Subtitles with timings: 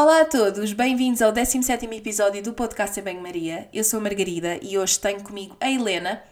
[0.00, 3.68] Olá a todos, bem-vindos ao 17 episódio do podcast É Bem Maria.
[3.72, 6.22] Eu sou a Margarida e hoje tenho comigo a Helena.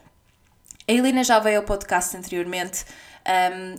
[0.87, 2.85] A Helena já veio ao podcast anteriormente,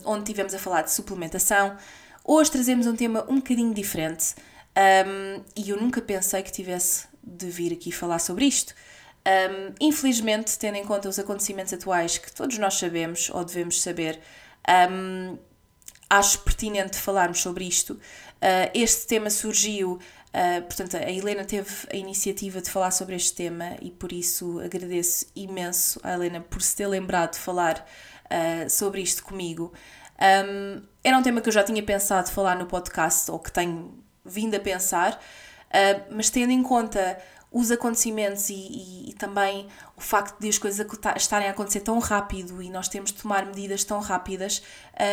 [0.05, 1.75] um, onde tivemos a falar de suplementação.
[2.23, 4.35] Hoje trazemos um tema um bocadinho diferente
[4.77, 8.75] um, e eu nunca pensei que tivesse de vir aqui falar sobre isto.
[9.25, 14.19] Um, infelizmente, tendo em conta os acontecimentos atuais que todos nós sabemos ou devemos saber,
[14.91, 15.35] um,
[16.09, 17.99] acho pertinente falarmos sobre isto.
[18.39, 23.35] Uh, este tema surgiu, uh, portanto, a Helena teve a iniciativa de falar sobre este
[23.35, 27.85] tema e por isso agradeço imenso à Helena por se ter lembrado de falar
[28.25, 29.73] uh, sobre isto comigo.
[30.21, 34.03] Um, era um tema que eu já tinha pensado falar no podcast ou que tenho
[34.23, 35.19] vindo a pensar,
[36.11, 37.17] mas tendo em conta
[37.51, 40.85] os acontecimentos e, e, e, também o facto de as coisas
[41.15, 44.61] estarem a acontecer tão rápido e nós temos de tomar medidas tão rápidas,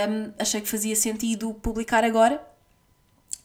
[0.08, 2.55] um, achei que fazia sentido publicar agora.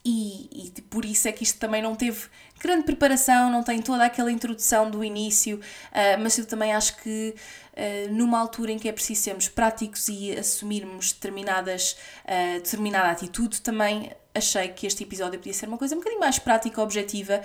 [0.03, 2.27] E, e, por isso é que isto também não teve
[2.59, 7.35] grande preparação, não tem toda aquela introdução do início, uh, mas eu também acho que
[7.73, 13.61] uh, numa altura em que é preciso sermos práticos e assumirmos determinadas, uh, determinada atitude,
[13.61, 17.41] também achei que este episódio podia ser uma coisa um bocadinho mais prática, objetiva,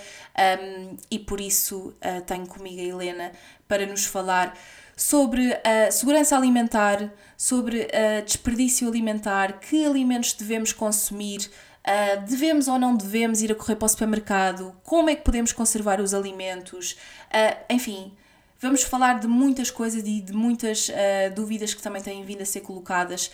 [0.62, 1.92] um, e por isso
[2.26, 3.32] tenho comigo a Helena
[3.66, 4.56] para nos falar
[4.96, 11.50] sobre a segurança alimentar, sobre a desperdício alimentar, que alimentos devemos consumir,
[11.86, 15.52] uh, devemos ou não devemos ir a correr para o supermercado, como é que podemos
[15.52, 16.92] conservar os alimentos,
[17.32, 18.12] uh, enfim
[18.58, 20.92] Vamos falar de muitas coisas e de muitas uh,
[21.34, 23.30] dúvidas que também têm vindo a ser colocadas.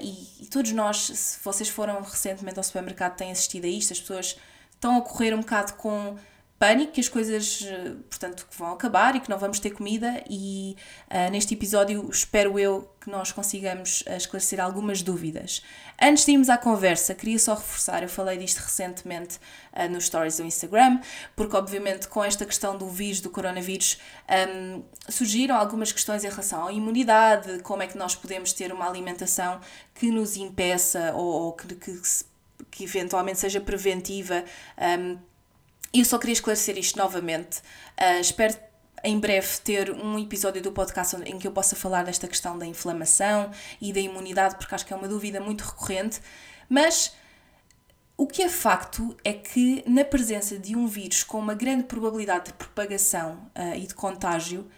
[0.00, 4.00] E, e, todos nós, se vocês foram recentemente ao supermercado, têm assistido a isto, as
[4.00, 4.36] pessoas
[4.74, 6.16] estão a correr um bocado com
[6.58, 7.64] pânico que as coisas,
[8.10, 10.76] portanto, que vão acabar e que não vamos ter comida e
[11.08, 15.62] uh, neste episódio espero eu que nós consigamos uh, esclarecer algumas dúvidas.
[16.00, 19.38] Antes de irmos à conversa, queria só reforçar, eu falei disto recentemente
[19.72, 21.00] uh, nos stories do Instagram,
[21.36, 26.66] porque obviamente com esta questão do vírus, do coronavírus, um, surgiram algumas questões em relação
[26.66, 29.60] à imunidade, como é que nós podemos ter uma alimentação
[29.94, 32.00] que nos impeça ou, ou que, que,
[32.68, 34.44] que eventualmente seja preventiva
[35.00, 35.18] um,
[35.92, 37.58] eu só queria esclarecer isto novamente.
[38.00, 38.54] Uh, espero
[39.04, 42.66] em breve ter um episódio do podcast em que eu possa falar desta questão da
[42.66, 43.50] inflamação
[43.80, 46.20] e da imunidade, porque acho que é uma dúvida muito recorrente.
[46.68, 47.14] Mas
[48.16, 52.46] o que é facto é que, na presença de um vírus com uma grande probabilidade
[52.46, 54.68] de propagação uh, e de contágio,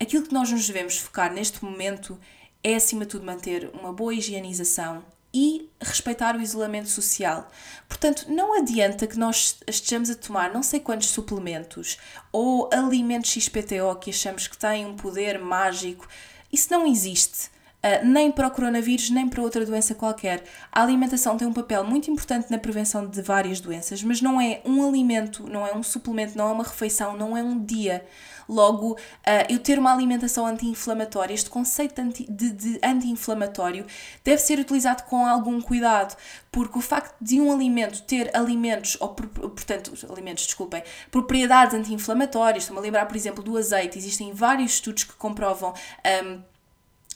[0.00, 2.18] aquilo que nós nos devemos focar neste momento
[2.62, 5.04] é, acima de tudo, manter uma boa higienização,
[5.38, 7.50] e respeitar o isolamento social.
[7.86, 11.98] Portanto, não adianta que nós estejamos a tomar não sei quantos suplementos
[12.32, 16.08] ou alimentos XPTO que achamos que têm um poder mágico.
[16.50, 17.50] Isso não existe.
[17.84, 20.42] Uh, nem para o coronavírus, nem para outra doença qualquer.
[20.72, 24.62] A alimentação tem um papel muito importante na prevenção de várias doenças, mas não é
[24.64, 28.06] um alimento, não é um suplemento, não é uma refeição, não é um dia.
[28.48, 28.98] Logo, uh,
[29.48, 33.86] eu ter uma alimentação anti-inflamatória, este conceito de, anti-inflamatório
[34.24, 36.16] deve ser utilizado com algum cuidado,
[36.50, 42.80] porque o facto de um alimento ter alimentos, ou portanto, alimentos, desculpem, propriedades anti-inflamatórias, estou-me
[42.80, 45.74] a lembrar, por exemplo, do azeite, existem vários estudos que comprovam.
[46.24, 46.55] Um,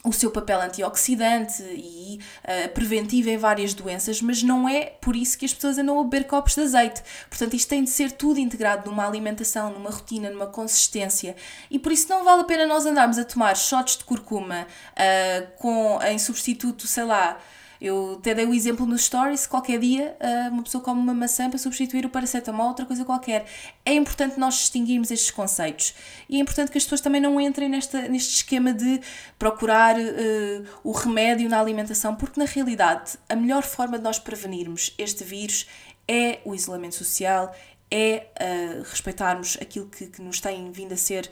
[0.03, 5.37] o seu papel antioxidante e uh, preventivo em várias doenças, mas não é por isso
[5.37, 7.03] que as pessoas andam a beber copos de azeite.
[7.29, 11.37] Portanto, isto tem de ser tudo integrado numa alimentação, numa rotina, numa consistência.
[11.71, 15.51] E por isso não vale a pena nós andarmos a tomar shots de curcuma uh,
[15.57, 17.39] com, em substituto, sei lá,
[17.81, 21.49] eu até dei o exemplo nos stories, qualquer dia ah, uma pessoa come uma maçã
[21.49, 23.47] para substituir o paracetamol, outra coisa qualquer.
[23.85, 25.95] É importante nós distinguirmos estes conceitos.
[26.29, 29.01] E é importante que as pessoas também não entrem nesta, neste esquema de
[29.39, 34.95] procurar uh, o remédio na alimentação, porque na realidade a melhor forma de nós prevenirmos
[34.99, 35.67] este vírus
[36.07, 37.55] é o isolamento social,
[37.91, 41.31] é uh, respeitarmos aquilo que, que, nos tem vindo a ser.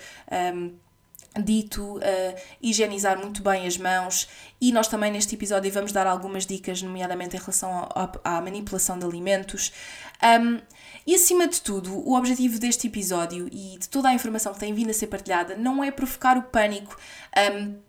[0.55, 0.73] Um,
[1.37, 2.01] dito uh,
[2.61, 4.29] higienizar muito bem as mãos
[4.61, 7.89] e nós também neste episódio vamos dar algumas dicas, nomeadamente em relação
[8.25, 9.73] à manipulação de alimentos.
[10.23, 10.61] Um,
[11.07, 14.75] e acima de tudo, o objetivo deste episódio e de toda a informação que tem
[14.75, 16.97] vindo a ser partilhada não é provocar o pânico.
[17.37, 17.88] Um,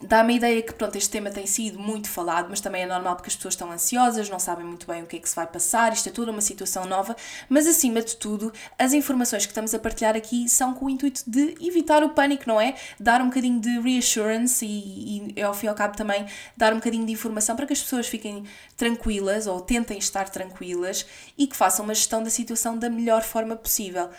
[0.00, 3.16] Dá-me a ideia que pronto, este tema tem sido muito falado, mas também é normal
[3.16, 5.44] porque as pessoas estão ansiosas, não sabem muito bem o que é que se vai
[5.44, 7.16] passar, isto é toda uma situação nova,
[7.48, 11.22] mas acima de tudo, as informações que estamos a partilhar aqui são com o intuito
[11.26, 12.76] de evitar o pânico, não é?
[13.00, 16.76] Dar um bocadinho de reassurance e, e ao fim e ao cabo também dar um
[16.76, 18.44] bocadinho de informação para que as pessoas fiquem
[18.76, 21.04] tranquilas ou tentem estar tranquilas
[21.36, 24.10] e que façam uma gestão da situação da melhor forma possível.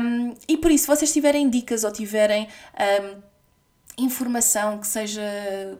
[0.00, 2.48] Um, e por isso, se vocês tiverem dicas ou tiverem.
[2.76, 3.31] Um,
[3.98, 5.22] informação que seja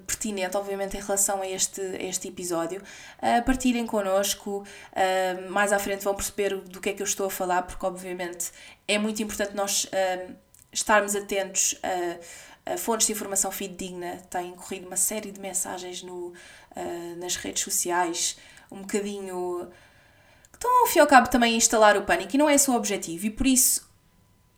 [0.07, 4.65] pertinente, obviamente, em relação a este, a este episódio, uh, partilhem connosco.
[4.93, 7.85] Uh, mais à frente vão perceber do que é que eu estou a falar, porque,
[7.85, 8.53] obviamente,
[8.87, 10.35] é muito importante nós uh,
[10.71, 11.79] estarmos atentos
[12.67, 14.19] a, a, fontes de informação fidedigna.
[14.29, 16.33] Têm corrido uma série de mensagens no,
[17.19, 18.37] nas redes sociais,
[18.71, 19.69] um bocadinho.
[20.51, 22.55] que estão, ao fim e ao cabo, também a instalar o pânico, e não é
[22.55, 23.91] esse o objetivo, e por isso.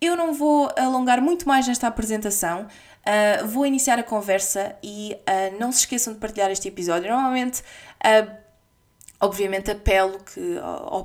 [0.00, 2.68] Eu não vou alongar muito mais nesta apresentação.
[3.04, 7.10] Uh, vou iniciar a conversa e uh, não se esqueçam de partilhar este episódio.
[7.10, 8.30] Normalmente, uh,
[9.20, 10.58] obviamente, apelo que,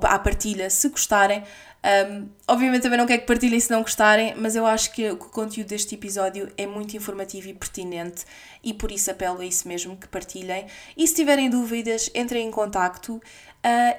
[0.04, 1.44] à partilha se gostarem.
[1.82, 5.16] Um, obviamente também não quero que partilhem se não gostarem, mas eu acho que o
[5.16, 8.26] conteúdo deste episódio é muito informativo e pertinente
[8.62, 10.66] e por isso apelo a isso mesmo que partilhem.
[10.98, 13.22] E se tiverem dúvidas, entrem em contacto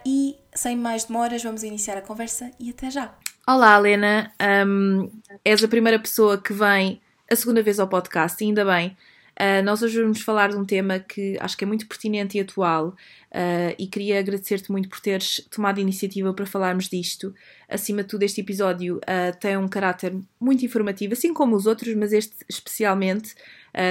[0.04, 3.14] e sem mais demoras vamos iniciar a conversa e até já.
[3.48, 4.30] Olá Helena,
[4.66, 5.10] um,
[5.42, 7.00] és a primeira pessoa que vem
[7.30, 8.96] a segunda vez ao podcast, e ainda bem.
[9.40, 12.40] Uh, nós hoje vamos falar de um tema que acho que é muito pertinente e
[12.40, 17.32] atual uh, e queria agradecer-te muito por teres tomado a iniciativa para falarmos disto.
[17.68, 21.94] Acima de tudo, este episódio uh, tem um caráter muito informativo, assim como os outros,
[21.94, 23.34] mas este especialmente,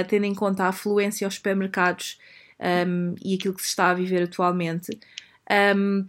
[0.08, 2.18] tendo em conta a afluência aos supermercados
[2.86, 4.90] um, e aquilo que se está a viver atualmente.
[5.74, 6.06] Um,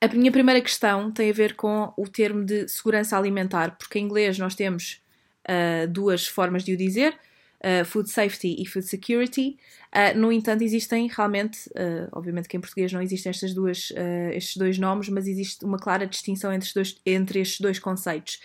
[0.00, 4.04] a minha primeira questão tem a ver com o termo de segurança alimentar, porque em
[4.04, 5.00] inglês nós temos
[5.48, 7.18] uh, duas formas de o dizer,
[7.64, 9.58] uh, food safety e food security.
[9.94, 11.70] Uh, no entanto, existem realmente,
[12.12, 13.90] obviamente que em português não existem estas duas,
[14.32, 18.38] estes dois nomes, mas existe uma clara distinção entre, dois, entre estes dois conceitos.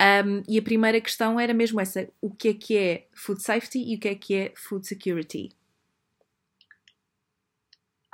[0.00, 3.78] Um, e a primeira questão era mesmo essa: o que é que é food safety
[3.78, 5.50] e o que é que é food security?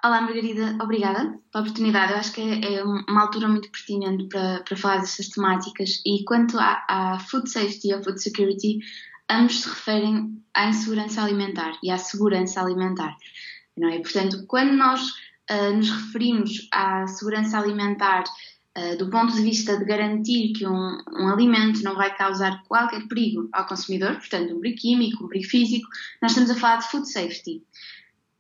[0.02, 2.12] Olá, Margarida, obrigada pela oportunidade.
[2.12, 6.00] Eu acho que é, é uma altura muito pertinente para, para falar destas temáticas.
[6.06, 8.78] E quanto à, à food safety e à food security,
[9.30, 13.14] ambos se referem à insegurança alimentar e à segurança alimentar.
[13.76, 13.98] Não é?
[13.98, 15.02] Portanto, quando nós
[15.50, 18.24] uh, nos referimos à segurança alimentar
[18.78, 23.06] uh, do ponto de vista de garantir que um, um, alimento não vai causar qualquer
[23.06, 25.86] perigo ao consumidor, portanto, um perigo químico, um perigo físico,
[26.22, 27.62] nós estamos a falar de food safety.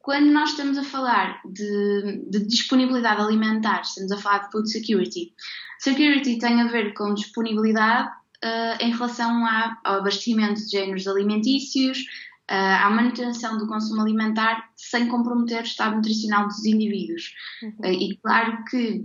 [0.00, 5.34] Quando nós estamos a falar de, de, disponibilidade alimentar, estamos a falar de food security.
[5.78, 11.98] Security tem a ver com disponibilidade uh, em relação à, ao abastecimento de géneros alimentícios,
[12.50, 17.34] uh, à manutenção do consumo alimentar sem comprometer o estado nutricional dos indivíduos.
[17.62, 17.74] Uhum.
[17.84, 19.04] Uh, e claro que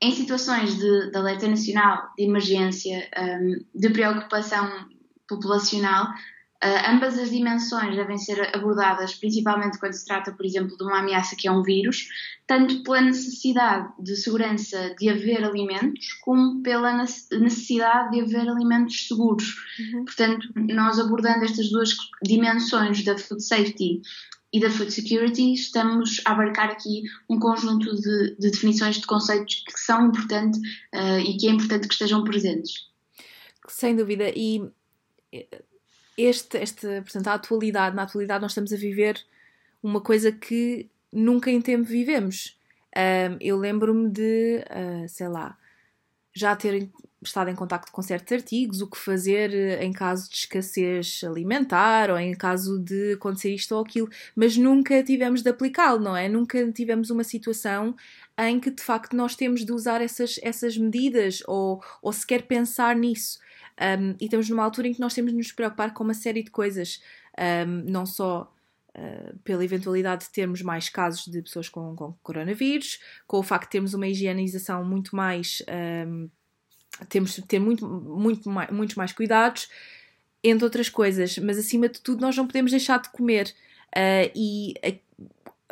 [0.00, 4.68] em situações de, de alerta nacional, de emergência, um, de preocupação
[5.28, 6.08] populacional,
[6.64, 11.00] Uh, ambas as dimensões devem ser abordadas, principalmente quando se trata, por exemplo, de uma
[11.00, 12.06] ameaça que é um vírus,
[12.46, 19.56] tanto pela necessidade de segurança de haver alimentos, como pela necessidade de haver alimentos seguros.
[19.76, 20.04] Uhum.
[20.04, 24.00] Portanto, nós abordando estas duas dimensões da food safety
[24.52, 29.64] e da food security, estamos a abarcar aqui um conjunto de, de definições de conceitos
[29.66, 30.60] que são importantes
[30.94, 32.88] uh, e que é importante que estejam presentes.
[33.66, 34.30] Sem dúvida.
[34.36, 34.70] E
[36.16, 39.22] este, este, portanto, a atualidade, na atualidade nós estamos a viver
[39.82, 42.56] uma coisa que nunca em tempo vivemos.
[42.96, 45.56] Um, eu lembro-me de, uh, sei lá,
[46.34, 46.90] já ter
[47.22, 52.18] estado em contacto com certos artigos, o que fazer em caso de escassez alimentar ou
[52.18, 56.28] em caso de acontecer isto ou aquilo, mas nunca tivemos de aplicá-lo, não é?
[56.28, 57.94] Nunca tivemos uma situação
[58.38, 62.96] em que de facto nós temos de usar essas, essas medidas ou, ou sequer pensar
[62.96, 63.38] nisso.
[63.80, 66.42] Um, e estamos numa altura em que nós temos de nos preocupar com uma série
[66.42, 67.02] de coisas,
[67.66, 68.52] um, não só
[68.96, 73.64] uh, pela eventualidade de termos mais casos de pessoas com, com, coronavírus, com o facto
[73.64, 75.62] de termos uma higienização muito mais.
[76.06, 76.28] Um,
[77.08, 79.68] temos de ter muito, muito mais, muitos mais cuidados,
[80.44, 83.54] entre outras coisas, mas acima de tudo nós não podemos deixar de comer.
[83.94, 84.74] Uh, e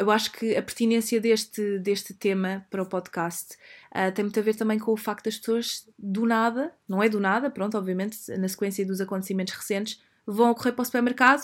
[0.01, 3.55] eu acho que a pertinência deste, deste tema para o podcast
[3.95, 7.09] uh, tem muito a ver também com o facto das pessoas do nada, não é
[7.09, 11.43] do nada, pronto, obviamente, na sequência dos acontecimentos recentes, vão correr para o supermercado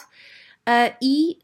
[0.69, 1.39] Uh, e,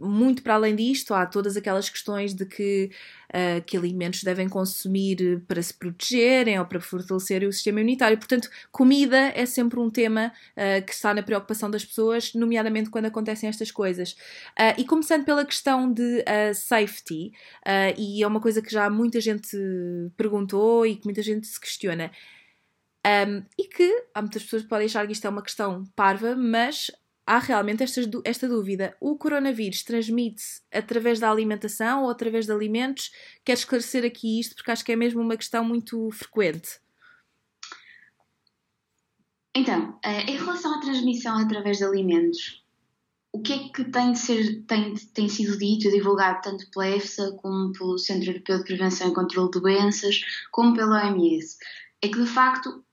[0.00, 2.90] muito para além disto, há todas aquelas questões de que,
[3.30, 8.18] uh, que alimentos devem consumir para se protegerem ou para fortalecer o sistema imunitário.
[8.18, 13.06] Portanto, comida é sempre um tema uh, que está na preocupação das pessoas, nomeadamente quando
[13.06, 14.16] acontecem estas coisas.
[14.76, 17.32] e começando pela questão de safety,
[17.96, 19.56] e é uma coisa que já muita gente
[20.16, 22.10] perguntou e que muita gente se questiona.
[23.06, 26.34] Um, e que há muitas pessoas que podem achar que isto é uma questão parva,
[26.34, 26.90] mas
[27.26, 28.96] há realmente esta, esta dúvida.
[29.00, 33.10] O coronavírus transmite-se através da alimentação ou através de alimentos?
[33.44, 36.80] Quero esclarecer aqui isto porque acho que é mesmo uma questão muito frequente.
[39.56, 42.64] Então, eh, em relação à transmissão através de alimentos,
[43.32, 46.88] o que é que tem, de ser, tem, tem sido dito e divulgado tanto pela
[46.88, 51.56] EFSA como pelo Centro Europeu de Prevenção e Controlo de Doenças, como pela OMS?
[52.02, 52.84] É que, de facto,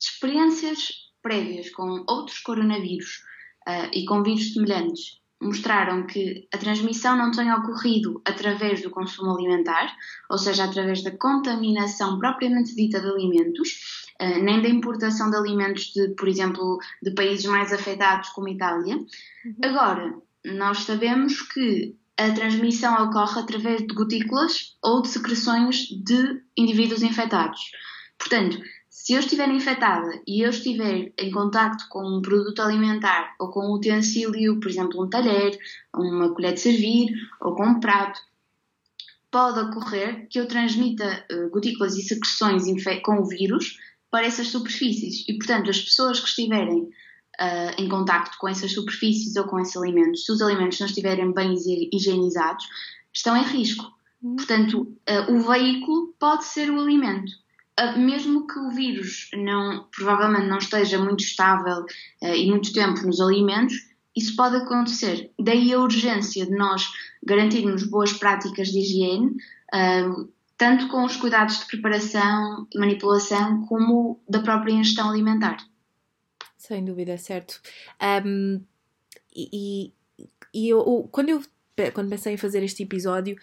[0.00, 3.22] experiências prévias com outros coronavírus
[3.68, 9.32] uh, e com vírus semelhantes mostraram que a transmissão não tem ocorrido através do consumo
[9.32, 9.92] alimentar,
[10.30, 13.80] ou seja, através da contaminação propriamente dita de alimentos,
[14.20, 18.52] eh, nem da importação de alimentos de, por exemplo, de países mais afetados como a
[18.52, 18.96] Itália.
[18.96, 19.56] Uhum.
[19.64, 20.14] Agora,
[20.44, 27.60] nós sabemos que a transmissão ocorre através de gotículas ou de secreções de indivíduos infectados.
[28.16, 28.60] Portanto,
[29.02, 33.66] se eu estiver infectada e eu estiver em contacto com um produto alimentar ou com
[33.66, 35.58] um utensílio, por exemplo, um talher,
[35.92, 38.20] uma colher de servir ou com um prato,
[39.28, 42.62] pode ocorrer que eu transmita uh, gotículas e secreções
[43.02, 43.76] com o vírus
[44.08, 45.24] para essas superfícies.
[45.28, 49.76] E, portanto, as pessoas que estiverem uh, em contacto com essas superfícies ou com esses
[49.76, 51.54] alimentos, se os alimentos não estiverem bem
[51.92, 52.68] higienizados,
[53.12, 53.84] estão em risco.
[54.22, 54.36] Uhum.
[54.36, 57.41] Portanto, uh, o veículo pode ser o alimento.
[57.80, 61.84] Uh, mesmo que o vírus não, provavelmente não esteja muito estável
[62.20, 63.74] e muito tempo nos alimentos,
[64.14, 65.30] isso pode acontecer.
[65.40, 66.86] Daí a urgência de nós
[67.24, 69.34] garantirmos boas práticas de higiene,
[70.58, 75.56] tanto com os cuidados de preparação e manipulação, como da própria ingestão alimentar.
[76.58, 77.60] Sem dúvida, certo.
[78.24, 78.62] Um,
[79.34, 79.92] e,
[80.54, 81.42] e eu, quando eu
[81.94, 83.36] quando pensei em fazer este episódio,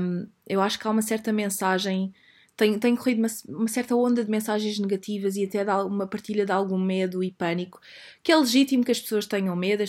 [0.00, 2.12] um, eu acho que há uma certa mensagem
[2.58, 6.44] tem, tem corrido uma, uma, certa onda de mensagens negativas e até de uma partilha
[6.44, 7.80] de algum medo e pânico,
[8.20, 9.86] que é legítimo que as pessoas tenham medo, é,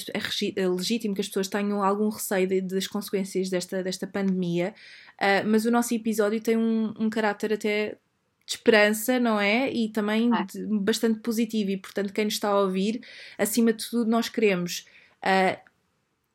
[0.55, 4.75] é legítimo que as pessoas tenham algum receio de, das consequências desta, desta pandemia,
[5.15, 7.97] uh, mas o nosso episódio tem um, um caráter até
[8.45, 9.71] de esperança, não é?
[9.73, 13.01] E também de, bastante positivo, e portanto, quem nos está a ouvir,
[13.35, 14.85] acima de tudo, nós queremos
[15.25, 15.68] uh,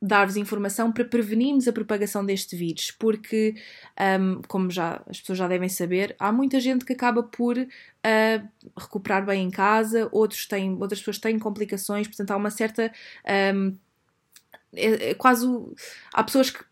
[0.06, 3.54] dar-vos informação para prevenirmos a propagação deste vírus, porque,
[4.20, 8.68] um, como já as pessoas já devem saber, há muita gente que acaba por uh,
[8.78, 12.92] recuperar bem em casa, outros têm, outras pessoas têm complicações, portanto há uma certa.
[13.54, 13.76] Um,
[14.76, 15.46] é, é quase.
[16.12, 16.62] Há pessoas que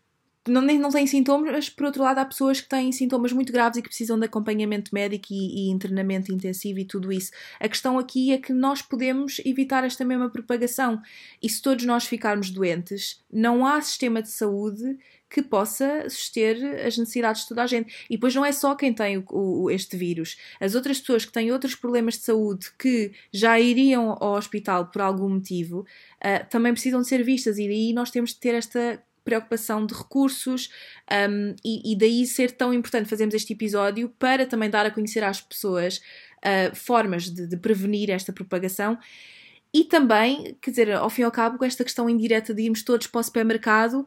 [0.47, 3.77] não, não têm sintomas, mas por outro lado há pessoas que têm sintomas muito graves
[3.77, 7.31] e que precisam de acompanhamento médico e, e, internamento intensivo e tudo isso.
[7.59, 11.01] A questão aqui é que nós podemos evitar esta mesma propagação
[11.41, 14.97] e se todos nós ficarmos doentes, não há sistema de saúde
[15.29, 18.05] que possa suster as necessidades de toda a gente.
[18.07, 20.37] E depois não é só quem tem o, o, este vírus.
[20.59, 25.01] As outras pessoas que têm outros problemas de saúde que já iriam ao hospital por
[25.01, 29.01] algum motivo uh, também precisam de ser vistas e daí nós temos de ter esta
[29.23, 30.69] preocupação de recursos
[31.29, 35.23] um, e, e, daí ser tão importante fazermos este episódio para também dar a conhecer
[35.23, 38.97] às pessoas uh, formas de, de, prevenir esta propagação
[39.75, 42.83] e também, quer dizer, ao fim e ao cabo, com esta questão indireta de irmos
[42.83, 44.05] todos para o supermercado,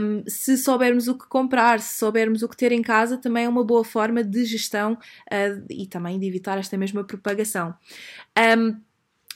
[0.00, 3.48] um, se soubermos o que comprar, se soubermos o que ter em casa, também é
[3.48, 7.74] uma boa forma de gestão uh, e também de evitar esta mesma propagação.
[8.56, 8.80] Um,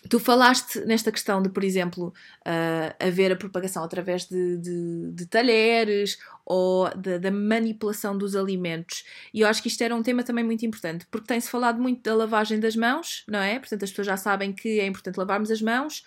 [0.09, 5.27] Tu falaste nesta questão de, por exemplo, uh, haver a propagação através de, de, de
[5.27, 9.05] talheres ou da manipulação dos alimentos.
[9.33, 12.03] E eu acho que isto era um tema também muito importante, porque tem-se falado muito
[12.03, 13.59] da lavagem das mãos, não é?
[13.59, 16.01] Portanto, as pessoas já sabem que é importante lavarmos as mãos,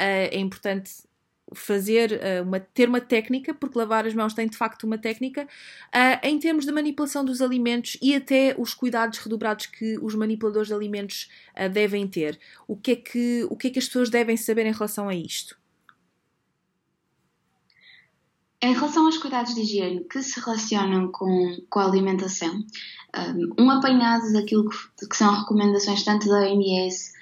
[0.00, 0.90] uh, é importante
[1.52, 5.44] fazer uh, uma, ter uma técnica, porque lavar as mãos tem de facto uma técnica,
[5.44, 10.68] uh, em termos de manipulação dos alimentos e até os cuidados redobrados que os manipuladores
[10.68, 12.38] de alimentos uh, devem ter.
[12.66, 15.14] O que, é que, o que é que as pessoas devem saber em relação a
[15.14, 15.56] isto?
[18.62, 22.64] Em relação aos cuidados de higiene que se relacionam com, com a alimentação,
[23.58, 27.13] um apanhado daquilo que, que são recomendações tanto da OMS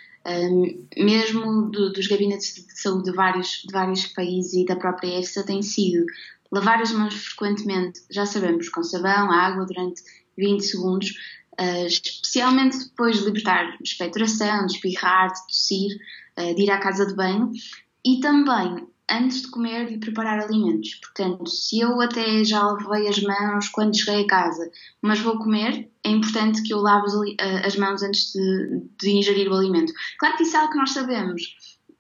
[0.97, 5.45] mesmo do, dos gabinetes de saúde de vários, de vários países e da própria EFSA
[5.45, 6.07] tem sido
[6.53, 10.03] lavar as mãos frequentemente, já sabemos, com sabão, água durante
[10.37, 11.11] 20 segundos,
[11.59, 15.97] uh, especialmente depois de libertar de expectoração, de espirrar, de tossir,
[16.39, 17.51] uh, de ir à casa de banho,
[18.05, 20.95] e também antes de comer e preparar alimentos.
[20.95, 25.91] Portanto, se eu até já lavei as mãos quando cheguei a casa, mas vou comer,
[26.05, 27.07] é importante que eu lave
[27.65, 29.93] as mãos antes de, de ingerir o alimento.
[30.19, 31.43] Claro que isso é algo que nós sabemos,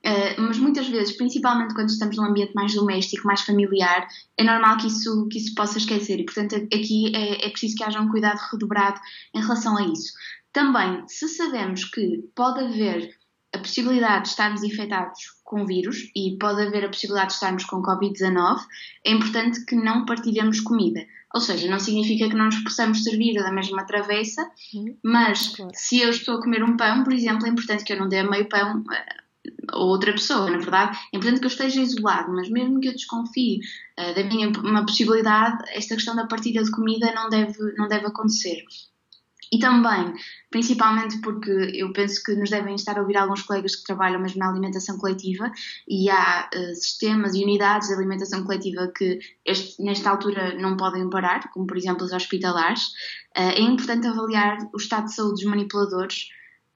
[0.04, 4.76] Uh, mas muitas vezes, principalmente quando estamos num ambiente mais doméstico, mais familiar, é normal
[4.76, 8.10] que isso, que isso possa esquecer e, portanto, aqui é, é preciso que haja um
[8.10, 9.00] cuidado redobrado
[9.32, 10.12] em relação a isso.
[10.52, 13.14] Também, se sabemos que pode haver
[13.54, 17.82] a possibilidade de estarmos infectados com vírus e pode haver a possibilidade de estarmos com
[17.82, 18.60] Covid-19,
[19.04, 21.04] é importante que não partilhemos comida.
[21.34, 24.50] Ou seja, não significa que não nos possamos servir da mesma travessa,
[25.02, 25.70] mas claro.
[25.74, 28.22] se eu estou a comer um pão, por exemplo, é importante que eu não dê
[28.22, 29.16] meio pão eh,
[29.72, 30.98] outra pessoa, na verdade.
[31.12, 33.60] É importante que eu esteja isolado, mas mesmo que eu desconfie
[33.98, 38.06] uh, da minha uma possibilidade, esta questão da partilha de comida não deve, não deve
[38.06, 38.62] acontecer.
[39.52, 40.14] E também,
[40.50, 44.38] principalmente porque eu penso que nos devem estar a ouvir alguns colegas que trabalham mesmo
[44.38, 45.52] na alimentação coletiva
[45.86, 51.10] e há uh, sistemas e unidades de alimentação coletiva que este, nesta altura não podem
[51.10, 52.86] parar, como por exemplo os hospitalares.
[53.36, 56.28] Uh, é importante avaliar o estado de saúde dos manipuladores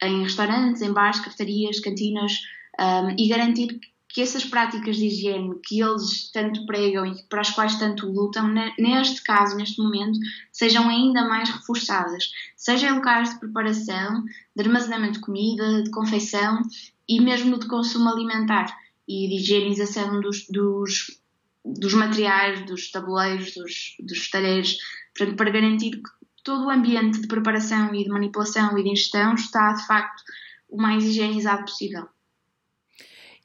[0.03, 2.33] em restaurantes, em bares, cafetarias, cantinas
[2.79, 3.81] um, e garantir
[4.17, 8.49] que essas práticas de higiene que eles tanto pregam e para as quais tanto lutam,
[8.79, 10.19] neste caso, neste momento,
[10.51, 14.25] sejam ainda mais reforçadas, seja em locais de preparação,
[14.57, 16.63] de armazenamento de comida, de confeição
[17.07, 18.75] e mesmo de consumo alimentar
[19.07, 21.21] e de higienização dos, dos,
[21.63, 24.79] dos materiais, dos tabuleiros, dos, dos talheres,
[25.15, 26.11] portanto, para garantir que
[26.43, 30.23] todo o ambiente de preparação e de manipulação e de ingestão está de facto
[30.71, 32.09] o mais higienizado possível.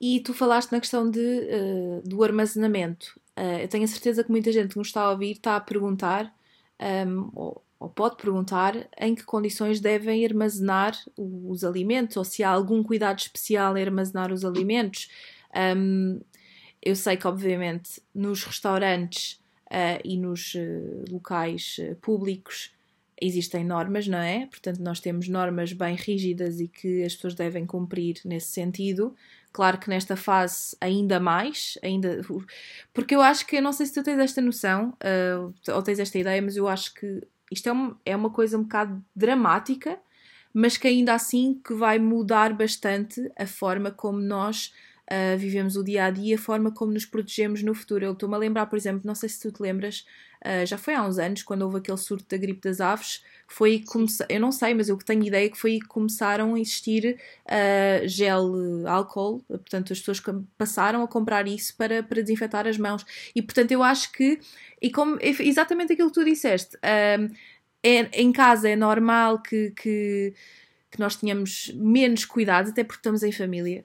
[0.01, 3.21] E tu falaste na questão de, uh, do armazenamento.
[3.37, 5.59] Uh, eu tenho a certeza que muita gente que nos está a ouvir está a
[5.59, 6.25] perguntar,
[6.79, 12.43] um, ehm, ou, ou, pode perguntar, em que condições devem armazenar os alimentos, ou se
[12.43, 15.07] há algum cuidado especial em armazenar os alimentos.
[15.55, 16.19] Um, ehm,
[16.81, 20.53] eu sei que, obviamente, nos restaurantes uh, e nos
[21.11, 22.73] locais públicos
[23.21, 24.47] existem normas, não é?
[24.47, 29.15] Portanto, nós temos normas bem rígidas e que as pessoas devem cumprir nesse sentido.
[29.53, 32.21] Claro que nesta fase ainda mais, ainda
[32.93, 35.99] porque eu acho que eu não sei se tu tens esta noção uh, ou tens
[35.99, 39.99] esta ideia, mas eu acho que isto é, um, é uma coisa um bocado dramática,
[40.53, 44.73] mas que ainda assim que vai mudar bastante a forma como nós
[45.11, 48.05] uh, vivemos o dia a dia, a forma como nos protegemos no futuro.
[48.05, 50.05] Eu estou-me a lembrar, por exemplo, não sei se tu te lembras,
[50.45, 53.83] uh, já foi há uns anos, quando houve aquele surto da gripe das aves, foi
[54.29, 58.87] eu não sei, mas eu tenho ideia que foi que começaram a existir uh, gel
[58.87, 60.21] álcool, portanto as pessoas
[60.57, 63.05] passaram a comprar isso para, para desinfetar as mãos.
[63.35, 64.39] E portanto eu acho que,
[64.81, 67.17] e como exatamente aquilo que tu disseste, é,
[67.83, 70.33] em casa é normal que, que,
[70.89, 73.83] que nós tenhamos menos cuidado, até porque estamos em família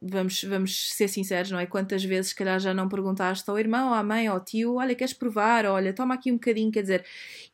[0.00, 1.66] vamos, vamos ser sinceros, não é?
[1.66, 5.12] Quantas vezes, se calhar, já não perguntaste ao irmão, à mãe, ao tio, olha, queres
[5.12, 5.64] provar?
[5.66, 7.04] Olha, toma aqui um bocadinho, quer dizer.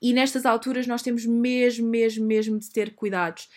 [0.01, 3.49] E nestas alturas nós temos mesmo, mesmo, mesmo de ter cuidados.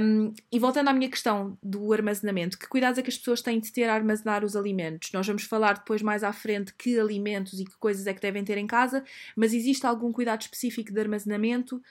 [0.00, 3.58] Um, e voltando à minha questão do armazenamento, que cuidados é que as pessoas têm
[3.58, 5.10] de ter a armazenar os alimentos?
[5.12, 8.44] Nós vamos falar depois mais à frente que alimentos e que coisas é que devem
[8.44, 9.02] ter em casa,
[9.34, 11.82] mas existe algum cuidado específico de armazenamento?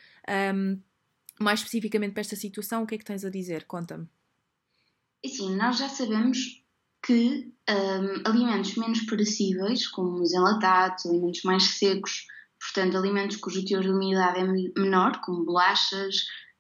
[0.56, 0.80] Um,
[1.40, 3.64] mais especificamente para esta situação, o que é que tens a dizer?
[3.64, 4.08] Conta-me.
[5.24, 6.38] Assim, nós já sabemos
[7.06, 12.26] que um, alimentos menos perecíveis, como os enlatados, alimentos mais secos,
[12.60, 14.44] portanto, alimentos cujo teor de umidade é
[14.80, 16.16] menor, como bolachas,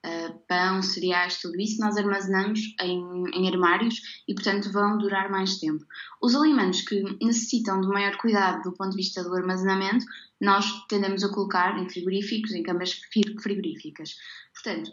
[0.06, 3.96] uh, pão, cereais, tudo isso, nós armazenamos em, em, armários
[4.28, 5.84] e, portanto, vão durar mais tempo.
[6.22, 10.06] Os alimentos que necessitam de maior cuidado do ponto de vista do armazenamento,
[10.42, 12.94] nós tendemos a colocar em frigoríficos, em câmaras
[13.42, 14.16] frigoríficas.
[14.54, 14.92] Portanto,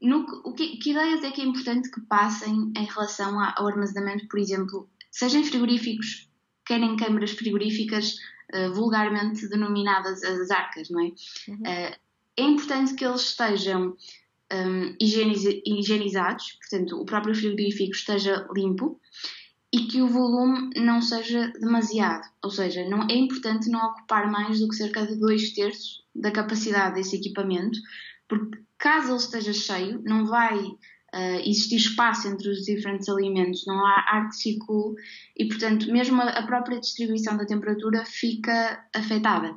[0.00, 4.26] no, o que, que, ideias é que é importante que passem em relação ao armazenamento,
[4.28, 6.28] por exemplo, seja em frigoríficos,
[6.64, 8.14] quer em câmaras frigoríficas,
[8.54, 11.12] uh, vulgarmente denominadas as arcas, não é?
[11.48, 11.56] Uhum.
[11.56, 11.96] Uh,
[12.36, 13.96] é importante que eles estejam
[14.52, 19.00] um, higieniz, higienizados, portanto, o próprio frigorífico esteja limpo
[19.72, 24.58] e que o volume não seja demasiado, ou seja, não é importante não ocupar mais
[24.58, 27.78] do que cerca de dois terços da capacidade desse equipamento,
[28.28, 33.86] porque caso ele esteja cheio, não vai uh, existir espaço entre os diferentes alimentos, não
[33.86, 34.96] há ar que circule
[35.36, 39.54] e, portanto, mesmo a, própria distribuição da temperatura fica afetada.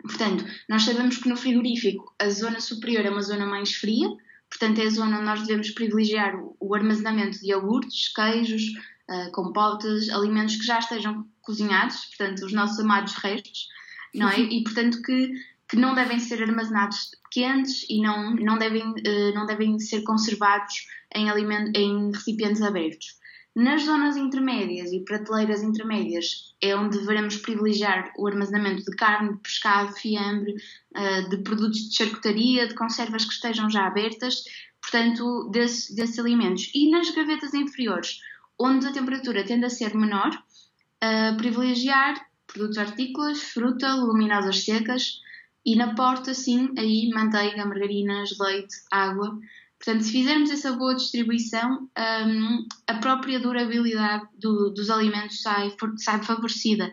[0.00, 4.08] Portanto, nós sabemos que no frigorífico a zona superior é uma zona mais fria,
[4.48, 8.62] portanto, é a zona onde nós devemos privilegiar o, o armazenamento de iogurtes, queijos,
[9.10, 13.66] uh, compotas, alimentos que já estejam cozinhados, portanto, os nossos amados restos,
[14.14, 14.38] não é?
[14.56, 15.32] E, portanto, que
[15.68, 20.74] que não devem ser armazenados quentes e não, não, devem, uh, não devem ser conservados
[21.14, 21.28] em,
[21.74, 23.16] em recipientes abertos.
[23.56, 29.38] Nas zonas intermédias e prateleiras intermédias é onde devemos privilegiar o armazenamento de carne, de
[29.40, 30.54] pescado, fiambre,
[30.94, 34.44] uh, de produtos de charcutaria, de conservas que estejam já abertas,
[34.80, 36.70] portanto, desses, alimentos.
[36.74, 38.20] E nas gavetas inferiores,
[38.58, 42.14] onde a temperatura tende a ser menor, uh, privilegiar
[42.46, 45.20] produtos hortícolas, fruta, leguminosas secas,
[45.66, 49.36] e na porta, sim, aí manteiga, margarinas, leite, água.
[49.76, 56.22] Portanto, se fizermos essa boa distribuição, um, a própria durabilidade do, dos alimentos sai, sai
[56.22, 56.92] favorecida.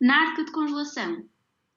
[0.00, 1.24] Na arca de congelação,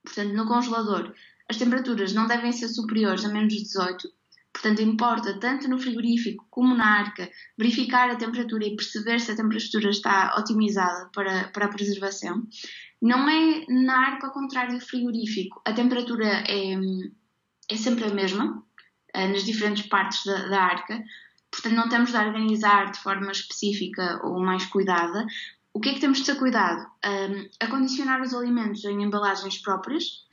[0.04, 1.14] portanto, no congelador,
[1.50, 4.08] as temperaturas não devem ser superiores a menos 18,
[4.56, 9.36] Portanto, importa tanto no frigorífico como na arca verificar a temperatura e perceber se a
[9.36, 12.48] temperatura está otimizada para, para a preservação.
[13.02, 15.62] Não é na arca ao contrário do frigorífico.
[15.66, 16.74] A temperatura é,
[17.70, 18.64] é sempre a mesma
[19.14, 21.04] uh, nas diferentes partes da, da arca.
[21.52, 25.28] Portanto, não temos de organizar de forma específica ou mais cuidada.
[25.74, 26.90] O que é que temos de ter cuidado?
[27.06, 30.24] Um, acondicionar os alimentos em embalagens próprias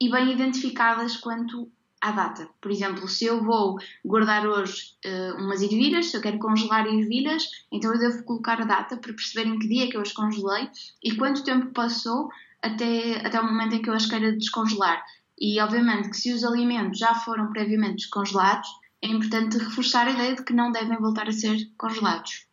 [0.00, 2.48] e bem identificadas quanto à data.
[2.60, 7.44] Por exemplo, se eu vou guardar hoje uh, umas ervilhas, se eu quero congelar ervilhas,
[7.72, 10.68] então eu devo colocar a data para perceber em que dia que eu as congelei
[11.02, 12.28] e quanto tempo passou
[12.62, 15.02] até, até o momento em que eu as queira descongelar.
[15.40, 18.68] E obviamente que se os alimentos já foram previamente descongelados,
[19.02, 22.46] é importante reforçar a ideia de que não devem voltar a ser congelados.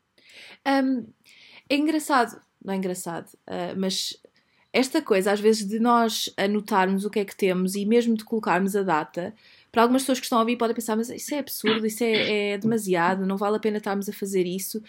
[0.68, 1.08] Um,
[1.70, 4.16] é engraçado, não é engraçado, uh, mas
[4.76, 8.26] esta coisa, às vezes, de nós anotarmos o que é que temos e mesmo de
[8.26, 9.34] colocarmos a data,
[9.72, 12.52] para algumas pessoas que estão a ouvir podem pensar, mas isso é absurdo, isso é,
[12.52, 14.80] é demasiado, não vale a pena estarmos a fazer isso.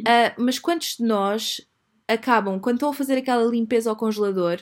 [0.00, 1.60] Uh, mas quantos de nós
[2.08, 4.58] acabam, quando estão a fazer aquela limpeza ao congelador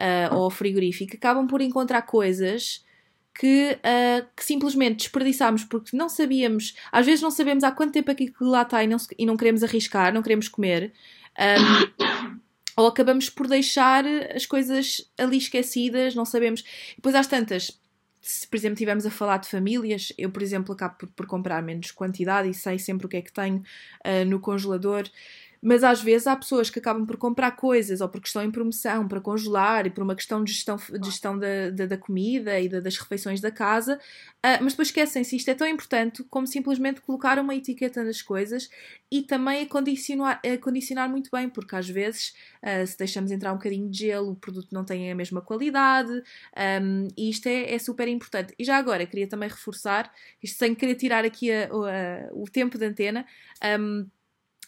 [0.00, 2.84] uh, ou ao frigorífico, acabam por encontrar coisas
[3.34, 8.12] que, uh, que, simplesmente desperdiçámos porque não sabíamos, às vezes não sabemos há quanto tempo
[8.12, 10.92] aquilo lá está e não, e não queremos arriscar, não queremos comer.
[11.38, 12.17] Um,
[12.78, 16.62] ou acabamos por deixar as coisas ali esquecidas, não sabemos.
[16.94, 17.76] Depois às tantas,
[18.20, 21.60] se por exemplo estivermos a falar de famílias, eu por exemplo acabo por, por, comprar
[21.60, 25.08] menos quantidade e sei sempre o que é que tenho uh, no congelador.
[25.60, 29.08] Mas às vezes há pessoas que acabam por comprar coisas ou porque estão em promoção
[29.08, 32.68] para congelar e por uma questão de gestão, de gestão da, da, da comida e
[32.68, 35.36] da, das refeições da casa, uh, mas depois esquecem-se.
[35.36, 38.70] Isto é tão importante como simplesmente colocar uma etiqueta nas coisas
[39.10, 43.52] e também a condicionar, a condicionar muito bem, porque às vezes uh, se deixamos entrar
[43.52, 46.22] um bocadinho de gelo, o produto não tem a mesma qualidade
[46.82, 48.54] um, e isto é, é, super importante.
[48.58, 52.78] E já agora queria também reforçar, isto sem querer tirar aqui a, a, o tempo
[52.78, 53.26] de antena.
[53.80, 54.06] Um,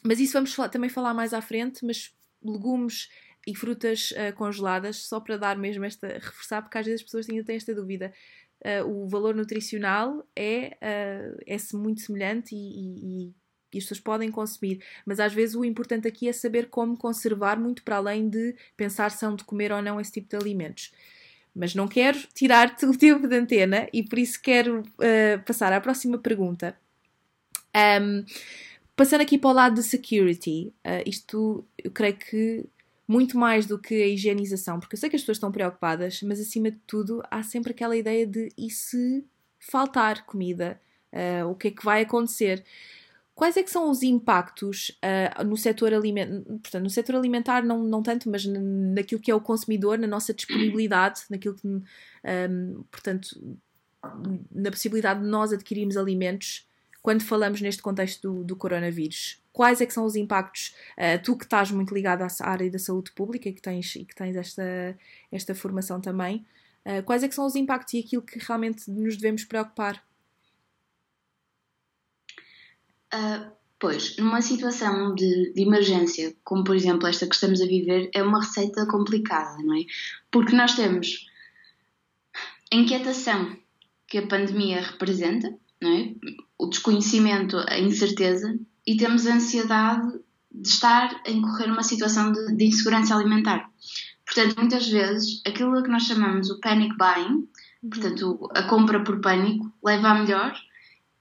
[0.03, 3.09] mas isso vamos falar, também falar mais à frente, mas legumes
[3.47, 7.29] e frutas uh, congeladas, só para dar mesmo esta, reforçar, porque às vezes as pessoas
[7.29, 8.13] ainda têm esta dúvida.
[8.61, 13.35] Uh, o valor nutricional é, uh, é muito semelhante e, e,
[13.73, 17.59] e, as pessoas podem consumir, mas às vezes o importante aqui é saber como conservar,
[17.59, 20.93] muito para além de pensar se são de comer ou não esse tipo de alimentos.
[21.55, 24.85] Mas não quero tirar-te o tempo de antena e por isso quero
[25.45, 26.77] passar à próxima pergunta.
[27.75, 28.25] Um,
[29.01, 32.67] Passando aqui para o lado de security, uh, isto eu creio que
[33.09, 36.39] muito mais do que a higienização, porque eu sei que as pessoas estão preocupadas, mas
[36.39, 39.25] acima de tudo há sempre aquela ideia de e se
[39.59, 40.79] faltar comida?
[41.11, 42.63] Uh, o que é que vai acontecer?
[43.35, 47.83] Quais é que são os impactos uh, no setor alimentar, portanto, no setor alimentar não,
[47.83, 51.83] não tanto, mas naquilo que é o consumidor, na nossa disponibilidade, naquilo que, um,
[52.91, 53.59] portanto,
[54.53, 56.69] na possibilidade de nós adquirirmos alimentos
[57.03, 59.41] quando falamos neste contexto do, do coronavírus?
[59.53, 60.75] Quais é que são os impactos?
[60.97, 64.05] Uh, tu que estás muito ligado à área da saúde pública e que tens, e
[64.05, 64.97] que tens esta,
[65.33, 66.47] esta formação também,
[66.85, 70.03] uh, quais é que são os impactos e aquilo que realmente nos devemos preocupar?
[73.13, 78.09] Uh, pois, numa situação de, de, emergência, como por exemplo esta que estamos a viver,
[78.15, 79.83] é uma receita complicada, não é?
[80.31, 81.27] Porque nós temos
[82.73, 83.57] a inquietação
[84.07, 86.15] que a pandemia representa, é?
[86.59, 90.21] o desconhecimento, a incerteza e temos a ansiedade
[90.53, 93.71] de estar a incorrer uma situação de, de insegurança alimentar.
[94.27, 97.49] Portanto, muitas vezes, aquilo que nós chamamos o panic buying,
[97.89, 100.55] portanto, a compra por pânico, leva a melhor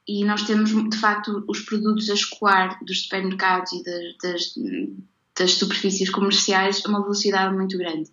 [0.07, 4.53] e nós temos, de facto, os produtos a escoar dos supermercados e das, das,
[5.37, 8.09] das superfícies comerciais a uma velocidade muito grande,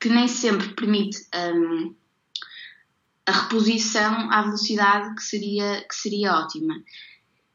[0.00, 1.94] que nem sempre permite um,
[3.26, 6.74] a reposição à velocidade que seria, que seria ótima.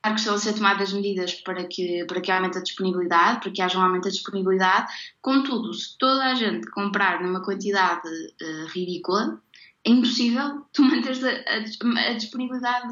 [0.01, 3.51] Claro que estão a ser tomadas medidas para que, para que aumente a disponibilidade, para
[3.51, 4.91] que haja um aumento da disponibilidade.
[5.21, 9.41] Contudo, se toda a gente comprar numa quantidade uh, ridícula,
[9.85, 12.87] é impossível tu manteres a, a, a disponibilidade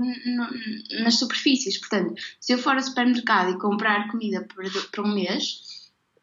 [1.01, 1.79] nas superfícies.
[1.79, 5.61] Portanto, se eu for ao supermercado e comprar comida para, para um mês,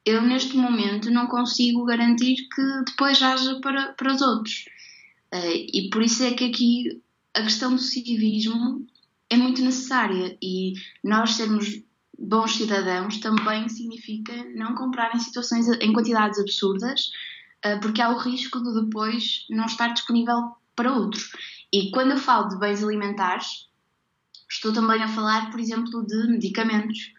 [0.04, 4.66] eu neste momento não consigo garantir que depois haja para, para os outros.
[5.34, 7.02] Uh, e por isso é que aqui
[7.34, 8.86] a questão do civismo
[9.28, 11.82] é muito necessária e nós sermos
[12.16, 17.10] bons cidadãos também significa não comprar em situações em quantidades absurdas,
[17.66, 21.32] uh, porque há o risco de depois não estar disponível para outros.
[21.72, 23.68] E quando eu falo de bens alimentares,
[24.48, 27.12] estou também a falar, por exemplo, de medicamentos.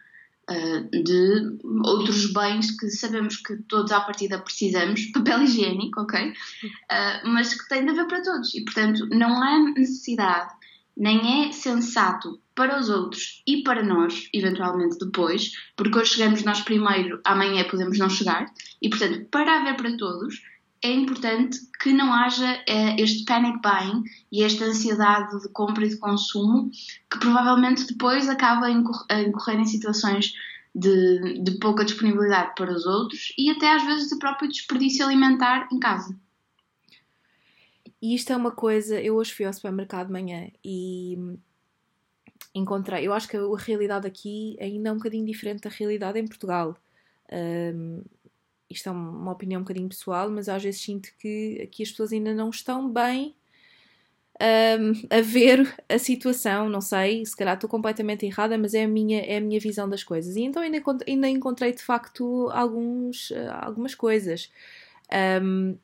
[0.48, 6.30] Uh, de outros bens que sabemos que todos à partida precisamos, papel higiênico, ok?
[6.30, 10.54] Uh, mas que tem de haver para todos e, portanto, não há necessidade
[10.98, 16.62] nem é sensato para os outros e para nós, eventualmente depois, porque hoje chegamos nós
[16.62, 18.46] primeiro, amanhã podemos não chegar,
[18.82, 20.42] e portanto, para haver para todos,
[20.86, 25.90] é importante que não haja eh, este panic buying e esta ansiedade de compra e
[25.90, 26.70] de consumo
[27.10, 30.34] que provavelmente depois acaba a incorrer em situações
[30.76, 35.68] de, de pouca disponibilidade para os outros e até às vezes de próprio desperdício alimentar
[35.72, 36.16] em casa.
[38.00, 41.18] E isto é uma coisa, eu hoje fui ao supermercado de manhã e
[42.54, 46.28] encontrei, eu acho que a realidade aqui ainda é um bocadinho diferente da realidade em
[46.28, 46.78] Portugal.
[47.32, 48.04] Um,
[48.70, 52.12] isto é uma opinião um bocadinho pessoal, mas às vezes sinto que aqui as pessoas
[52.12, 53.36] ainda não estão bem
[54.42, 56.70] um, a ver a situação.
[56.70, 59.88] Não sei, se calhar estou completamente errada, mas é a minha, é a minha visão
[59.88, 60.36] das coisas.
[60.36, 64.52] E então ainda, ainda encontrei de facto alguns, algumas coisas.
[65.42, 65.78] Um,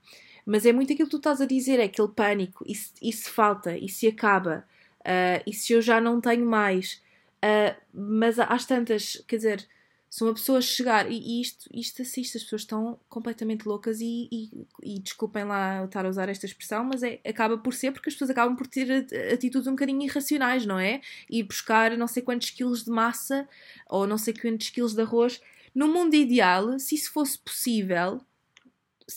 [0.45, 3.77] mas é muito aquilo que tu estás a dizer, é aquele pânico, e se, falta,
[3.77, 4.65] e se acaba,
[5.01, 7.01] uh, e se eu já não tenho mais.
[7.43, 9.67] Uh, mas às tantas, quer dizer,
[10.11, 14.49] se uma pessoa chegar, e, isto, isto assiste, as pessoas estão completamente loucas e, e,
[14.83, 18.15] e, desculpem lá estar a usar esta expressão, mas é, acaba por ser porque as
[18.15, 20.99] pessoas acabam por ter atitudes um bocadinho irracionais, não é?
[21.29, 23.47] E buscar não sei quantos quilos de massa
[23.87, 25.41] ou não sei quantos quilos de arroz.
[25.73, 28.19] No mundo ideal, se isso fosse possível,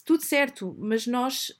[0.04, 1.52] tudo certo, mas nós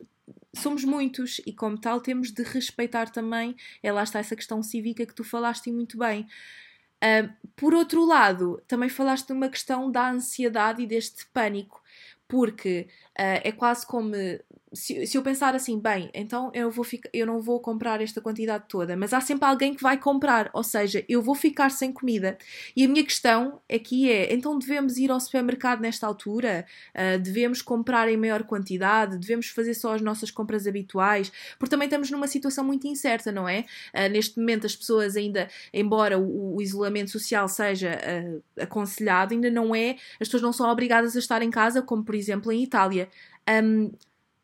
[0.55, 3.57] somos muitos e, como tal, temos de respeitar também.
[3.83, 6.25] É lá está essa questão cívica que tu falaste muito bem.
[7.57, 11.81] Por outro lado, também falaste de uma questão da ansiedade e deste pânico,
[12.35, 14.13] porque uh, é quase como
[14.75, 18.21] se, se, eu pensar assim, bem, então eu, vou ficar, eu não vou comprar esta
[18.21, 21.93] quantidade toda, mas há sempre alguém que vai comprar, ou seja, eu vou ficar sem
[21.93, 22.37] comida.
[22.77, 26.67] E a minha questão aqui é: então devemos ir ao supermercado nesta altura?
[26.93, 29.17] Uh, devemos comprar em maior quantidade?
[29.17, 31.31] Devemos fazer só as nossas compras habituais?
[31.59, 33.65] Porque também estamos numa situação muito incerta, não é?
[33.95, 38.01] Uh, neste momento, as pessoas ainda, embora o, o isolamento social seja
[38.59, 42.15] aconselhado, ainda não é, as pessoas não são obrigadas a estar em casa, como por
[42.15, 43.09] exemplo em Itália.
[43.49, 43.91] Um,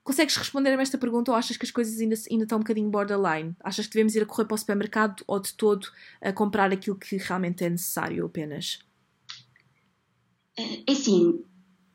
[0.03, 3.55] Consegues responder-me esta pergunta ou achas que as coisas ainda, ainda estão um bocadinho borderline?
[3.63, 5.87] Achas que devemos ir a correr para o supermercado ou de todo
[6.21, 8.81] a comprar aquilo que realmente é necessário apenas?
[10.57, 11.45] É, é assim,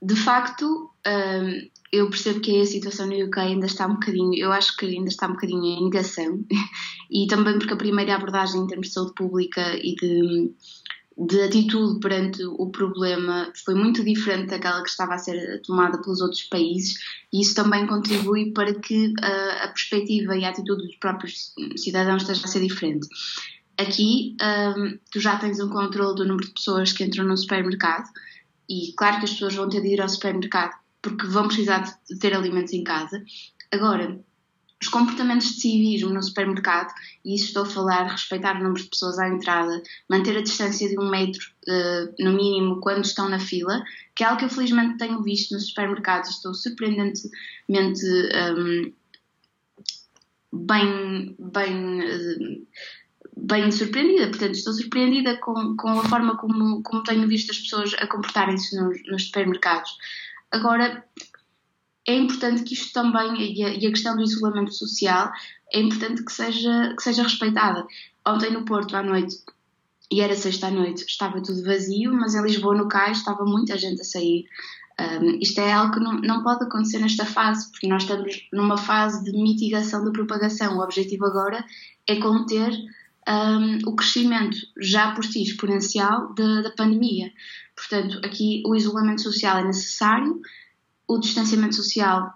[0.02, 4.52] de facto, hum, eu percebo que a situação no UK ainda está um bocadinho, eu
[4.52, 6.46] acho que ainda está um bocadinho em negação,
[7.10, 10.54] e também porque a primeira abordagem em termos de saúde pública e de
[11.18, 16.20] de atitude perante o problema foi muito diferente daquela que estava a ser tomada pelos
[16.20, 17.00] outros países
[17.32, 22.24] e isso também contribui para que a, a perspectiva e a atitude dos próprios cidadãos
[22.24, 23.08] esteja a ser diferente.
[23.78, 28.10] Aqui um, tu já tens um controle do número de pessoas que entram no supermercado
[28.70, 32.20] e claro que as pessoas vão ter de ir ao supermercado porque vão precisar de
[32.20, 33.24] ter alimentos em casa.
[33.72, 34.20] Agora,
[34.82, 38.90] os comportamentos de civismo no supermercado, e isso estou a falar, respeitar o número de
[38.90, 43.40] pessoas à entrada, manter a distância de um metro uh, no mínimo quando estão na
[43.40, 43.84] fila,
[44.16, 47.32] que é algo que eu felizmente tenho visto nos supermercados, estou surpreendentemente
[48.58, 48.94] um,
[50.54, 52.68] bem, bem, uh,
[53.38, 57.94] bem surpreendida, portanto estou surpreendida com, com a forma como, como tenho visto as pessoas
[57.98, 59.92] a comportarem-se nos, nos supermercados.
[60.52, 61.04] Agora,
[62.08, 65.32] é importante que isto também, e a, e a, questão do isolamento social,
[65.74, 67.86] é importante que seja, que seja respeitada.
[68.26, 69.38] Ontem no Porto, à noite,
[70.12, 73.78] e era sexta à noite, estava tudo vazio, mas em Lisboa, no cais, estava muita
[73.78, 74.46] gente a sair.
[75.00, 78.78] Um, isto é algo que não, não pode acontecer nesta fase, porque nós estamos numa
[78.78, 80.78] fase de mitigação da propagação.
[80.78, 81.66] O objetivo agora
[82.08, 82.72] é conter
[83.28, 87.32] um, o crescimento já por si exponencial da, da pandemia.
[87.76, 90.40] Portanto, aqui o isolamento social é necessário,
[91.08, 92.34] o distanciamento social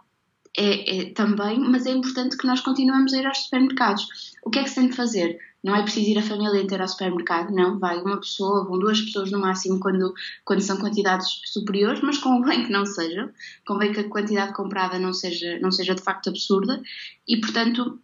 [0.57, 4.33] é, é, também, mas é importante que nós continuemos a ir aos supermercados.
[4.43, 5.39] O que é que se tem de fazer?
[5.63, 9.01] Não é preciso ir a família inteira ao supermercado, não, vai uma pessoa, vão duas
[9.01, 10.13] pessoas no máximo quando,
[10.45, 13.29] quando são quantidades superiores, mas convém que não sejam,
[13.65, 16.81] convém que a quantidade comprada não seja, não seja de facto absurda
[17.27, 17.99] e, portanto,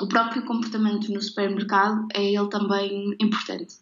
[0.00, 3.78] o próprio comportamento no supermercado é ele também importante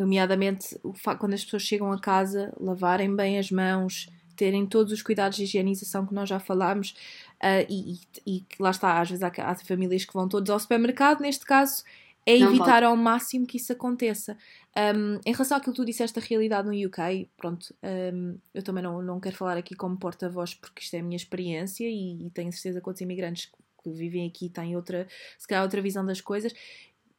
[0.00, 0.80] nomeadamente
[1.18, 4.08] quando as pessoas chegam a casa, lavarem bem as mãos,
[4.40, 6.94] terem todos os cuidados de higienização que nós já falámos
[7.42, 10.58] uh, e, e, e, lá está, às vezes há, há, famílias que vão todos ao
[10.58, 11.84] supermercado, neste caso
[12.24, 12.84] é não evitar pode.
[12.84, 14.38] ao máximo que isso aconteça.
[14.74, 17.74] Um, em relação àquilo que tu disseste da realidade no UK, pronto,
[18.14, 21.16] um, eu também não, não quero falar aqui como porta-voz porque isto é a minha
[21.16, 25.62] experiência e, e tenho certeza que outros imigrantes que vivem aqui têm outra, se calhar
[25.62, 26.54] outra visão das coisas.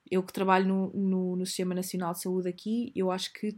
[0.09, 3.55] Eu que trabalho no, no, no Sistema Nacional de Saúde aqui, eu acho que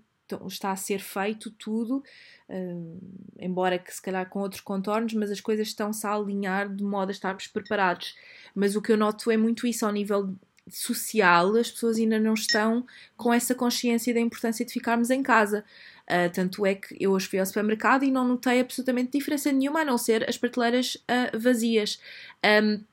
[0.47, 2.03] está a ser feito tudo,
[2.49, 2.99] uh,
[3.39, 7.09] embora que se calhar com outros contornos, mas as coisas estão-se a alinhar de modo
[7.09, 8.15] a estarmos preparados.
[8.55, 10.35] Mas o que eu noto é muito isso ao nível
[10.69, 12.85] social, as pessoas ainda não estão
[13.17, 15.63] com essa consciência da importância de ficarmos em casa.
[16.03, 19.81] Uh, tanto é que eu hoje fui ao supermercado e não notei absolutamente diferença nenhuma,
[19.81, 21.99] a não ser as prateleiras uh, vazias.
[22.45, 22.83] Um,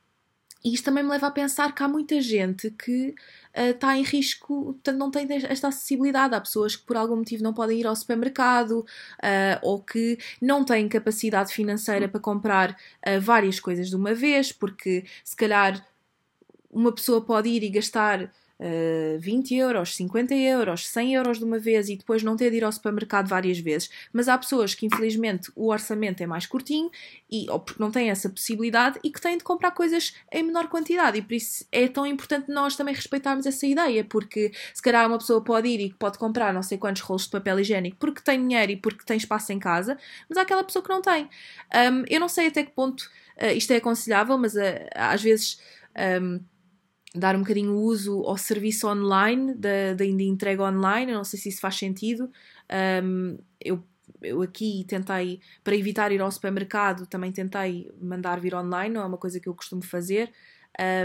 [0.64, 3.14] e isto também me leva a pensar que há muita gente que
[3.54, 6.34] está uh, em risco, portanto, não tem esta acessibilidade.
[6.34, 8.86] Há pessoas que por algum motivo não podem ir ao supermercado uh,
[9.62, 15.04] ou que não têm capacidade financeira para comprar uh, várias coisas de uma vez, porque
[15.24, 15.84] se calhar
[16.70, 21.58] uma pessoa pode ir e gastar uh, 20 euros, 50 euros, 100 euros de uma
[21.58, 23.90] vez e depois não ter de ir ao supermercado várias vezes.
[24.12, 26.90] Mas há pessoas que, infelizmente, o orçamento é mais curtinho
[27.30, 30.68] e, ou porque não têm essa possibilidade e que têm de comprar coisas em menor
[30.68, 31.18] quantidade.
[31.18, 35.18] E por isso é tão importante nós também respeitarmos essa ideia, porque se calhar uma
[35.18, 38.40] pessoa pode ir e pode comprar não sei quantos rolos de papel higiênico porque tem
[38.40, 41.28] dinheiro e porque tem espaço em casa, mas há aquela pessoa que não tem.
[41.74, 43.00] Um, eu não sei até que ponto
[43.40, 44.58] uh, isto é aconselhável, mas uh,
[44.94, 45.60] às vezes.
[46.22, 46.40] Um,
[47.14, 51.48] dar um bocadinho uso ao serviço online, da, da entrega online, eu não sei se
[51.48, 52.30] isso faz sentido.
[53.02, 53.82] Um, eu,
[54.22, 59.06] eu aqui tentei, para evitar ir ao supermercado, também tentei mandar vir online, não é
[59.06, 60.32] uma coisa que eu costumo fazer,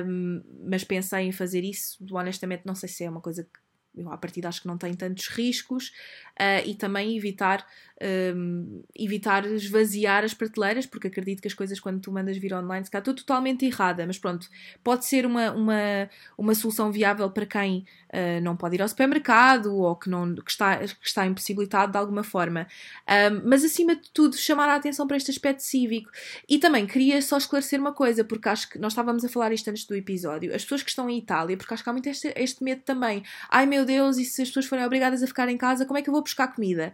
[0.05, 3.64] um, mas pensei em fazer isso, honestamente não sei se é uma coisa que
[3.95, 5.89] eu à partida acho que não tem tantos riscos
[6.39, 7.65] uh, e também evitar
[8.01, 12.85] um, evitar esvaziar as prateleiras, porque acredito que as coisas quando tu mandas vir online,
[12.85, 14.49] se calhar estou totalmente errada, mas pronto,
[14.83, 19.73] pode ser uma, uma, uma solução viável para quem uh, não pode ir ao supermercado
[19.75, 22.67] ou que, não, que, está, que está impossibilitado de alguma forma.
[23.07, 26.11] Um, mas acima de tudo, chamar a atenção para este aspecto cívico.
[26.49, 29.69] E também queria só esclarecer uma coisa, porque acho que nós estávamos a falar isto
[29.69, 32.33] antes do episódio, as pessoas que estão em Itália, porque acho que há muito este,
[32.35, 33.23] este medo também.
[33.49, 36.01] Ai meu Deus, e se as pessoas forem obrigadas a ficar em casa, como é
[36.01, 36.93] que eu vou buscar comida?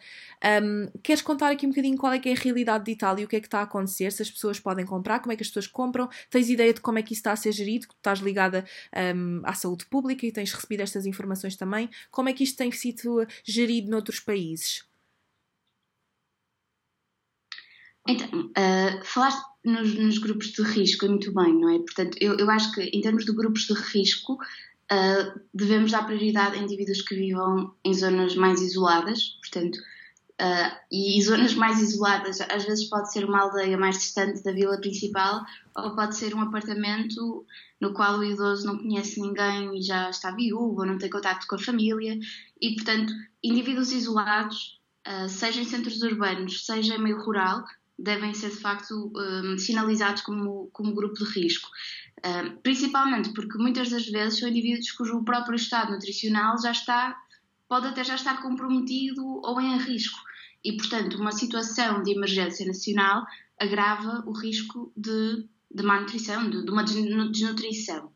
[0.63, 3.27] Um, queres contar aqui um bocadinho qual é que é a realidade de Itália o
[3.27, 4.11] que é que está a acontecer?
[4.11, 6.07] Se as pessoas podem comprar, como é que as pessoas compram?
[6.29, 7.87] Tens ideia de como é que isso está a ser gerido?
[7.89, 8.65] Estás ligada
[9.15, 11.89] um, à saúde pública e tens recebido estas informações também.
[12.11, 14.83] Como é que isto tem sido gerido noutros países?
[18.07, 21.77] Então, uh, falaste nos, nos, grupos de risco, muito bem, não é?
[21.79, 24.37] Portanto, eu, eu acho que em termos de grupos de risco,
[24.91, 29.79] uh, devemos dar prioridade a indivíduos que vivam em zonas mais isoladas, portanto,
[30.41, 34.81] Uh, e zonas mais isoladas, às vezes pode ser uma aldeia mais distante da vila
[34.81, 35.45] principal,
[35.77, 37.45] ou pode ser um apartamento
[37.79, 41.45] no qual o idoso não conhece ninguém e já está viúvo, ou não tem contato
[41.45, 42.17] com a família,
[42.59, 47.63] e portanto, indivíduos isolados, uh, seja em centros urbanos, seja em meio rural,
[47.99, 51.69] devem ser de facto um, sinalizados como, como grupo de risco.
[52.61, 57.17] Principalmente porque muitas das vezes são indivíduos cujo próprio estado nutricional já está,
[57.67, 60.19] pode até já estar comprometido ou em risco
[60.63, 63.25] e, portanto, uma situação de emergência nacional
[63.59, 68.11] agrava o risco de, de má nutrição, de, de uma desnutrição.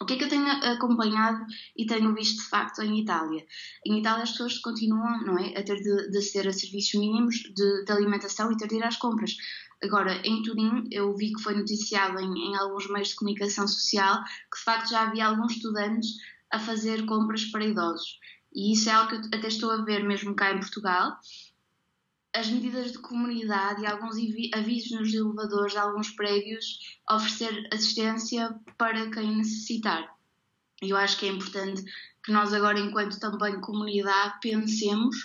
[0.00, 3.44] O que é que eu tenho acompanhado e tenho visto de facto em Itália?
[3.86, 7.36] Em Itália as pessoas continuam não é, a ter de, de aceder a serviços mínimos
[7.36, 9.36] de, de, alimentação e ter de ir às compras.
[9.84, 14.22] Agora, em Turim, eu vi que foi noticiado em, em alguns meios de comunicação social
[14.24, 16.08] que de facto já havia alguns estudantes
[16.50, 18.18] a fazer compras para idosos.
[18.54, 21.18] E isso é algo que eu até estou a ver mesmo cá em Portugal
[22.34, 24.16] as medidas de comunidade e alguns
[24.52, 30.12] avisos nos elevadores de alguns prédios oferecer assistência para quem necessitar.
[30.82, 31.84] Eu acho que é importante
[32.24, 35.16] que nós agora, enquanto também comunidade, pensemos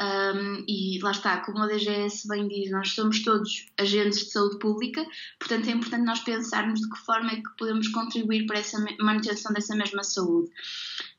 [0.00, 4.58] um, e lá está, como a DGS bem diz, nós somos todos agentes de saúde
[4.58, 5.06] pública,
[5.38, 9.52] portanto é importante nós pensarmos de que forma é que podemos contribuir para essa manutenção
[9.52, 10.50] dessa mesma saúde.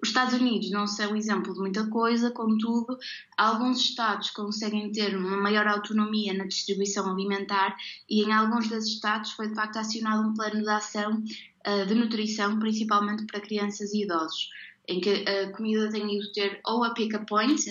[0.01, 2.97] Os Estados Unidos não são exemplo de muita coisa, contudo,
[3.38, 7.77] alguns Estados conseguem ter uma maior autonomia na distribuição alimentar
[8.09, 11.23] e em alguns desses Estados foi de facto acionado um plano de ação
[11.65, 14.49] uh, de nutrição, principalmente para crianças e idosos,
[14.85, 17.63] em que a comida tem ido ter ou a pick-up point,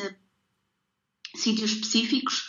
[1.35, 2.49] sítios específicos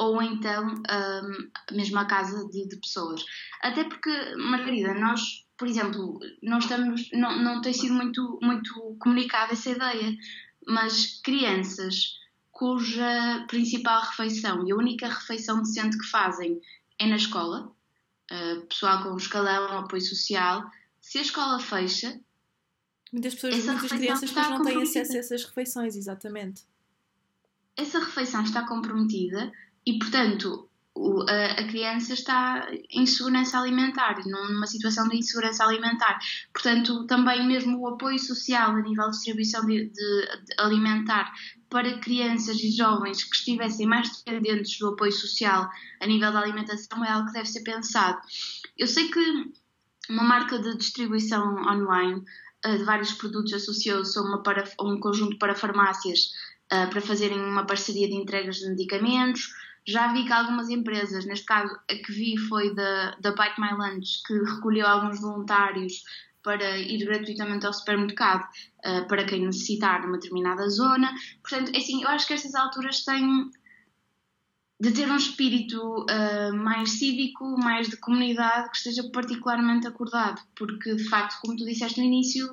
[0.00, 3.22] ou então um, mesmo a casa de, de, pessoas.
[3.62, 5.20] Até porque, Margarida, nós,
[5.58, 10.16] por exemplo, não estamos, não, não tem sido muito, muito comunicada essa ideia,
[10.66, 12.18] mas crianças
[12.50, 16.58] cuja principal refeição e a única refeição decente que fazem
[16.98, 17.70] é na escola,
[18.32, 20.64] uh, pessoal com escalão, apoio social,
[20.98, 22.18] se a escola fecha.
[23.12, 26.62] Muitas pessoas, muitas crianças não têm acesso a essas refeições, exatamente
[27.80, 29.50] essa refeição está comprometida
[29.86, 30.68] e, portanto,
[31.28, 36.18] a, criança está em insegurança alimentar, numa situação de insegurança alimentar.
[36.52, 41.32] Portanto, também mesmo o apoio social a nível de distribuição de, de, de alimentar
[41.68, 45.70] para crianças e jovens que estivessem mais dependentes do apoio social
[46.00, 48.20] a nível da alimentação é algo que deve ser pensado.
[48.76, 49.52] Eu sei que
[50.08, 52.24] uma marca de distribuição online
[52.66, 56.30] uh, de vários produtos associou-se a, a um conjunto para farmácias
[56.72, 59.52] uh, para fazerem uma parceria de entregas de medicamentos.
[59.86, 63.72] Já vi que algumas empresas, neste caso a que vi foi da, da Bite My
[63.72, 66.04] Lunch, que recolheu alguns voluntários
[66.42, 68.44] para ir gratuitamente ao supermercado
[68.86, 71.12] uh, para quem necessitar numa determinada zona.
[71.42, 73.50] Portanto, é assim, eu acho que estas alturas têm
[74.80, 80.94] de ter um espírito uh, mais cívico, mais de comunidade, que esteja particularmente acordado, porque
[80.94, 82.48] de facto, como tu disseste no início,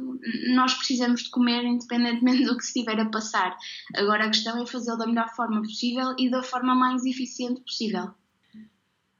[0.53, 3.57] nós precisamos de comer independentemente do que se estiver a passar.
[3.95, 8.11] Agora a questão é fazê-lo da melhor forma possível e da forma mais eficiente possível.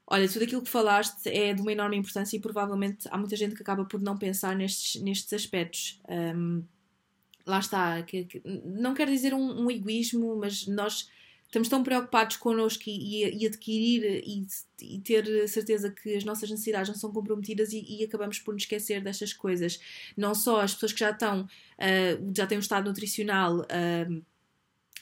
[0.06, 3.54] Olha, tudo aquilo que falaste é de uma enorme importância e provavelmente há muita gente
[3.54, 5.98] que acaba por não pensar nestes, nestes aspectos.
[6.08, 6.62] Um,
[7.46, 11.08] lá está, que, que, não quer dizer um, um egoísmo, mas nós
[11.48, 14.46] estamos tão preocupados connosco e, e, e adquirir e,
[14.82, 19.02] e, ter certeza que as nossas necessidades não são comprometidas e, acabamos por nos esquecer
[19.02, 19.80] destas coisas.
[20.16, 24.22] Não só as pessoas que já estão, uh, já têm um estado nutricional uh,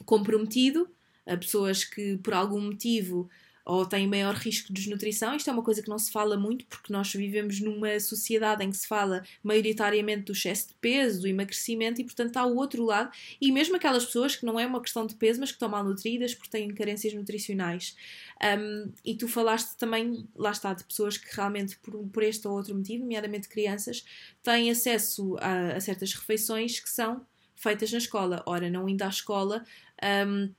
[0.04, 0.88] comprometido,
[1.26, 3.28] uh, pessoas que por algum motivo
[3.66, 5.34] ou têm maior risco de desnutrição.
[5.34, 8.70] Isto é uma coisa que não se fala muito porque nós vivemos numa sociedade em
[8.70, 12.84] que se fala maioritariamente do excesso de peso, do emagrecimento e, portanto, há o outro
[12.84, 13.10] lado.
[13.40, 15.82] E mesmo aquelas pessoas que não é uma questão de peso, mas que estão mal
[15.82, 17.96] nutridas porque têm carências nutricionais.
[18.40, 22.54] Um, e tu falaste também, lá está, de pessoas que realmente, por, por este ou
[22.54, 24.04] outro motivo, nomeadamente crianças,
[24.44, 28.44] têm acesso a, a certas refeições que são feitas na escola.
[28.46, 29.64] Ora, não indo à escola.
[30.00, 30.54] Um,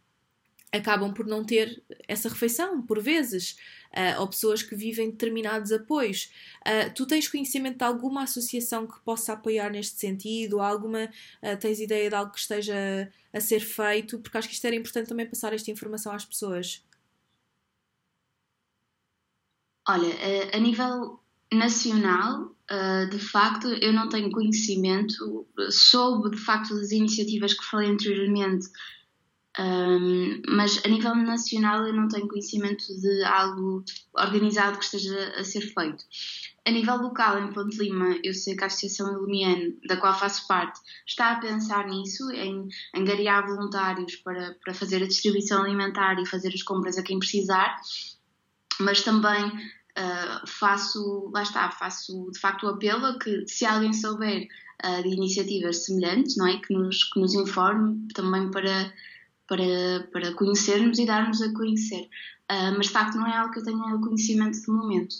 [0.72, 3.58] acabam por não ter essa refeição, por vezes,
[3.94, 6.32] uh, ou pessoas que vivem determinados apoios.
[6.62, 10.60] Uh, tu tens conhecimento de alguma associação que possa apoiar neste sentido?
[10.60, 14.20] Alguma, uh, tens ideia de algo que esteja a ser feito?
[14.20, 16.84] Porque acho que isto era importante também passar esta informação às pessoas.
[19.88, 20.14] Olha,
[20.52, 21.18] a nível
[21.50, 22.54] nacional,
[23.10, 28.68] de facto, eu não tenho conhecimento, soube de facto das iniciativas que falei anteriormente
[29.60, 33.84] um, mas a nível nacional eu não tenho conhecimento de algo
[34.14, 36.04] organizado que esteja a ser feito.
[36.66, 40.46] A nível local, em Ponte Lima, eu sei que a Associação Ilumiane, da qual faço
[40.48, 46.26] parte, está a pensar nisso, em angariar voluntários para, para fazer a distribuição alimentar e
[46.26, 47.78] fazer as compras a quem precisar,
[48.80, 53.94] mas também uh, faço, lá está, faço de facto o apelo a que se alguém
[53.94, 54.48] souber
[54.86, 58.94] uh, de iniciativas semelhantes, não é, que nos, que nos informe também para
[59.48, 62.10] para, para conhecermos e darmos a conhecer.
[62.50, 65.16] Uh, mas de facto não é algo que eu tenha conhecimento de momento.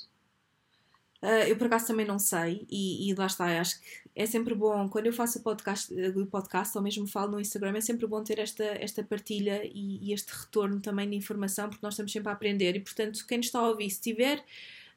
[1.22, 4.54] Uh, eu por acaso também não sei, e, e, lá está, acho que é sempre
[4.54, 8.06] bom, quando eu faço o podcast, o podcast ou mesmo falo no Instagram, é sempre
[8.06, 12.12] bom ter esta, esta partilha e, e este retorno também de informação, porque nós estamos
[12.12, 14.44] sempre a aprender, e portanto, quem nos está a ouvir, se tiver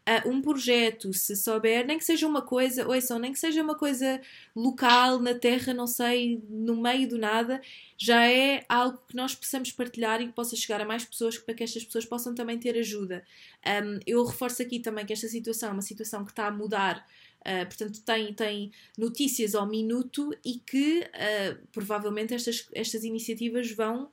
[0.09, 3.75] uh, um projeto, se souber, nem que seja uma coisa, ouçam, nem que seja uma
[3.75, 4.21] coisa
[4.55, 7.61] local, na terra, não sei, no meio do nada,
[7.97, 11.55] já é algo que nós possamos partilhar e que possa chegar a mais pessoas para
[11.55, 13.25] que estas pessoas possam também ter ajuda.
[13.67, 17.07] Um, eu reforço aqui também que esta situação é uma situação que está a mudar.
[17.41, 24.11] Uh, portanto, tem, tem notícias ao minuto e que uh, provavelmente estas, estas iniciativas vão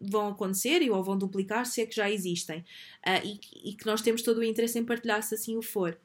[0.00, 4.00] vão acontecer ou vão duplicar se é que já existem uh, e, e, que nós
[4.00, 5.98] temos todo o interesse em partilhar se assim o for.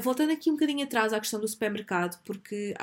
[0.00, 2.74] Voltando aqui um bocadinho atrás à questão do supermercado, porque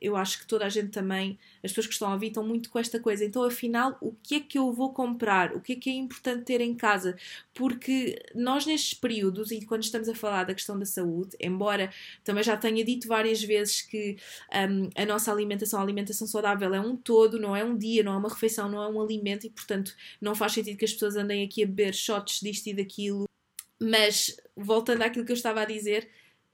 [0.00, 2.70] eu acho que toda a gente também, as pessoas que estão a ouvir, estão muito
[2.70, 3.24] com esta coisa.
[3.24, 5.54] Então, afinal, o que é que eu vou comprar?
[5.54, 7.16] O que é que é importante ter em casa?
[7.54, 11.90] Porque nós, nestes períodos, e quando estamos a falar da questão da saúde, embora
[12.24, 14.16] também já tenha dito várias vezes que
[14.70, 18.12] um, a nossa alimentação, a alimentação saudável é um todo, não é um dia, não
[18.12, 21.16] é uma refeição, não é um alimento, e portanto não faz sentido que as pessoas
[21.16, 23.28] andem aqui a beber shots disto e daquilo.
[23.80, 26.08] Mas, voltando àquilo que eu estava a dizer,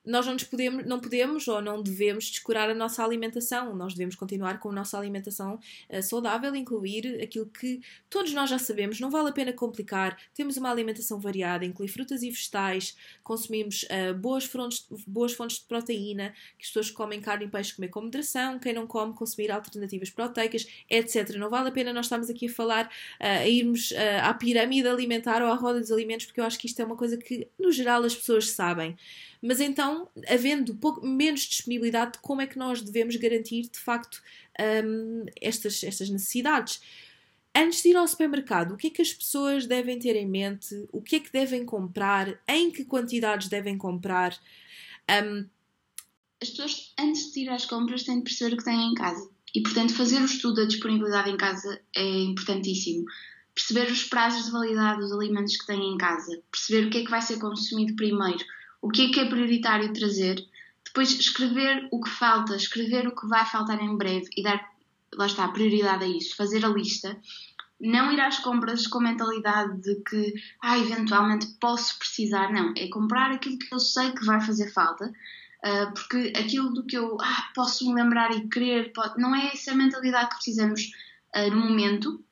[0.04, 3.74] nós não, podemos, não podemos ou não devemos descurar a nossa alimentação.
[3.74, 7.80] Nós devemos continuar com a nossa alimentação uh, saudável, incluir aquilo que
[8.10, 10.18] todos nós já sabemos, não vale a pena complicar.
[10.34, 15.64] Temos uma alimentação variada, inclui frutas e vegetais, consumimos uh, boas, fontes, boas fontes de
[15.64, 19.14] proteína, que as pessoas que comem carne e peixe comer com moderação, quem não come,
[19.14, 21.30] consumir alternativas proteicas, etc.
[21.36, 23.92] Não vale a pena nós estarmos aqui a falar, uh, a irmos
[24.22, 26.96] à pirâmide alimentar ou à roda dos alimentos, porque eu acho que isto é uma
[26.96, 28.96] coisa que, no geral, as pessoas sabem.
[29.46, 34.22] Mas então, havendo pouco, menos disponibilidade de como é que nós devemos garantir de facto
[34.58, 36.80] um, estas, estas necessidades.
[37.54, 40.88] Antes de ir ao supermercado, o que é que as pessoas devem ter em mente?
[40.90, 42.40] O que é que devem comprar?
[42.48, 44.34] Em que quantidades devem comprar?
[45.10, 45.44] Um...
[46.40, 49.30] As pessoas, antes de ir às compras, têm de perceber o que têm em casa.
[49.54, 53.04] E, portanto, fazer o estudo da disponibilidade em casa é importantíssimo.
[53.54, 56.42] Perceber os prazos de validade dos alimentos que têm em casa.
[56.50, 58.42] Perceber o que é que vai ser consumido primeiro
[58.84, 60.46] o que é que é prioritário trazer,
[60.84, 64.62] Depois, escrever o que falta, escrever o que vai faltar em breve e dar,
[65.14, 67.18] lá está, prioridade a isso, fazer a lista.
[67.80, 72.52] Não ir às compras com mentalidade de que, ah, eventualmente posso precisar.
[72.52, 75.10] Não, é comprar aquilo que eu sei que vai fazer falta.
[75.66, 79.72] Uh, porque aquilo do que eu ah, posso me lembrar e querer, não é essa
[79.72, 80.92] a mentalidade que precisamos
[81.34, 82.22] uh, no momento.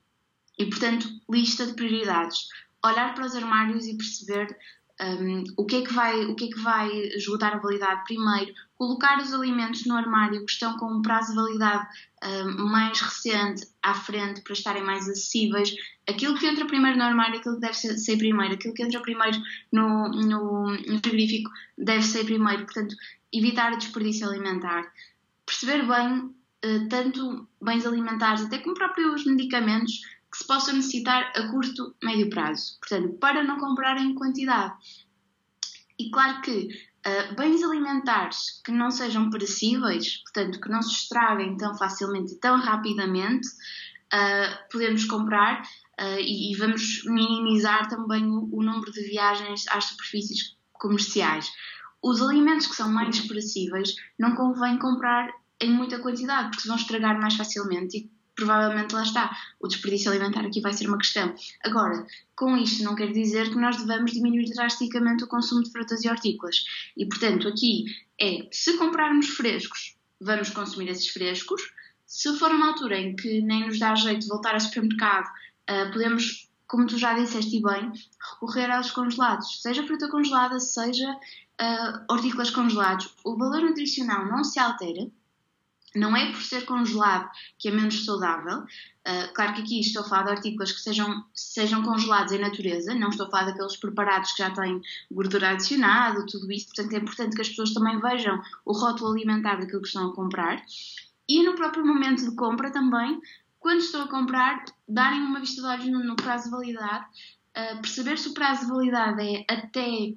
[0.58, 2.46] E, portanto, lista de prioridades.
[2.84, 4.54] Olhar para os armários e perceber
[5.00, 8.04] um, o, que é que vai, o que é que vai esgotar a validade?
[8.04, 11.86] Primeiro, colocar os alimentos no armário que estão com um prazo de validade
[12.24, 15.74] um, mais recente à frente para estarem mais acessíveis,
[16.08, 19.00] aquilo que entra primeiro no armário, aquilo que deve ser, ser primeiro, aquilo que entra
[19.00, 19.38] primeiro
[19.72, 22.94] no, no, no frigorífico deve ser primeiro, portanto,
[23.32, 24.92] evitar desperdício alimentar,
[25.46, 30.00] perceber bem uh, tanto bens alimentares até como próprios medicamentos
[30.32, 32.78] que se possam necessitar a curto, médio prazo.
[32.80, 34.74] Portanto, para não comprar em quantidade.
[35.98, 36.68] E claro que
[37.06, 42.38] uh, bens alimentares que não sejam perecíveis, portanto, que não se estraguem tão facilmente e
[42.38, 45.60] tão rapidamente, uh, podemos comprar
[46.00, 51.52] uh, e, e, vamos minimizar também o, o número de viagens às superfícies comerciais.
[52.02, 55.30] Os alimentos que são mais perecíveis não convém comprar
[55.60, 58.10] em muita quantidade, porque se vão estragar mais facilmente
[58.44, 59.36] provavelmente lá está.
[59.60, 61.34] O desperdício alimentar aqui vai ser uma questão.
[61.64, 66.04] Agora, com isto não quer dizer que nós devamos diminuir drasticamente o consumo de frutas
[66.04, 66.64] e hortícolas.
[66.96, 67.84] E, portanto, aqui
[68.20, 71.62] é, se comprarmos frescos, vamos consumir esses frescos.
[72.06, 75.92] Se for uma altura em que nem nos dá jeito de voltar ao supermercado, uh,
[75.92, 77.92] podemos, como tu já disseste bem,
[78.32, 79.62] recorrer aos congelados.
[79.62, 83.14] Seja fruta congelada, seja uh, hortícolas congelados.
[83.24, 85.08] O valor nutricional não se altera,
[85.94, 87.28] não é por ser congelado
[87.58, 88.60] que é menos saudável.
[88.60, 92.94] Uh, claro que aqui estou a falar de artículos que sejam, sejam congelados em natureza,
[92.94, 94.80] não estou a falar daqueles preparados que já têm
[95.10, 96.66] gordura adicionada, tudo isso.
[96.66, 100.14] Portanto, é importante que as pessoas também vejam o rótulo alimentar daquilo que estão a
[100.14, 100.62] comprar.
[101.28, 103.20] E no próprio momento de compra também,
[103.58, 107.04] quando estou a comprar, darem uma vista de olhos no, no prazo de validade,
[107.56, 110.14] uh, perceber se o prazo de validade é até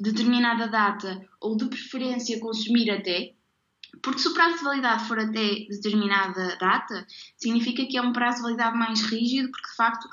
[0.00, 3.34] determinada data ou de preferência consumir até,
[4.02, 8.38] porque se o prazo de validade for até determinada data, significa que é um prazo
[8.38, 10.08] de validade mais rígido, porque de facto,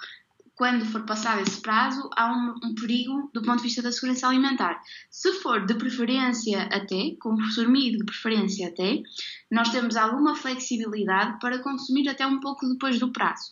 [0.55, 4.27] quando for passado esse prazo, há um, um perigo do ponto de vista da segurança
[4.27, 4.79] alimentar.
[5.09, 9.01] Se for de preferência até, consumir de preferência até,
[9.49, 13.51] nós temos alguma flexibilidade para consumir até um pouco depois do prazo.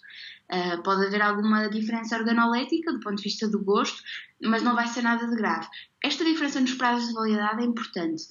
[0.52, 4.02] Uh, pode haver alguma diferença organolética do ponto de vista do gosto,
[4.42, 5.68] mas não vai ser nada de grave.
[6.04, 8.24] Esta diferença nos prazos de validade é importante.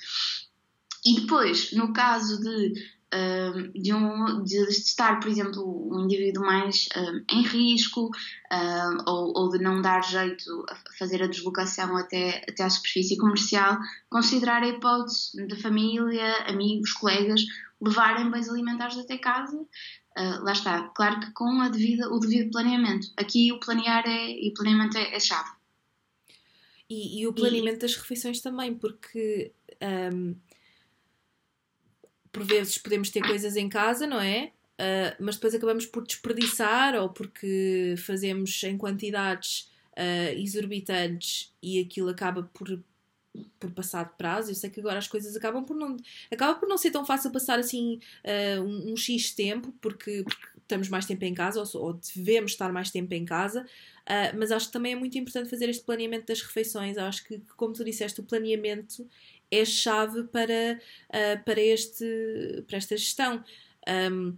[1.08, 2.74] E depois, no caso de,
[3.14, 9.32] uh, de, um, de estar, por exemplo, um indivíduo mais uh, em risco uh, ou,
[9.34, 13.78] ou, de não dar jeito a fazer a deslocação até, até à superfície comercial,
[14.10, 17.40] considerar a hipótese de família, amigos, colegas
[17.80, 19.56] levarem bens alimentares até casa.
[19.56, 23.08] Uh, lá está, claro que com a devida, o devido planeamento.
[23.16, 25.56] Aqui o planear é, e o planeamento é, é chave.
[26.90, 27.80] E, e, o planeamento e...
[27.80, 29.52] das refeições também, porque
[30.12, 30.34] um,
[32.38, 34.52] por vezes podemos ter coisas em casa, não é?
[34.78, 42.08] Uh, mas depois acabamos por desperdiçar ou porque fazemos em quantidades uh, exorbitantes e aquilo
[42.10, 42.80] acaba por,
[43.58, 44.52] por passar de prazo.
[44.52, 45.96] Eu sei que agora as coisas acabam por não,
[46.30, 50.46] acaba por não ser tão fácil passar assim uh, um, um, X tempo, porque, porque,
[50.58, 53.66] estamos mais tempo em casa ou, ou devemos estar mais tempo em casa.
[54.36, 56.98] mas acho que também é muito importante fazer este planeamento das refeições.
[56.98, 59.08] Acho que, como tu disseste, o planeamento
[59.50, 63.42] é chave para, uh, para, este, para esta gestão.
[63.88, 64.36] Um,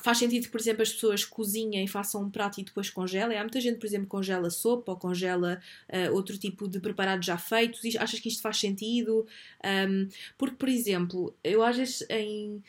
[0.00, 3.38] faz sentido que, por exemplo, as pessoas cozinhem, façam um prato e depois congelem.
[3.38, 7.38] Há muita gente, por exemplo, congela sopa ou congela uh, outro tipo de preparados já
[7.38, 7.80] feitos.
[7.96, 9.26] Achas que isto faz sentido?
[9.64, 12.62] Um, porque, por exemplo, eu às vezes em.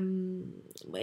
[0.00, 0.50] Um,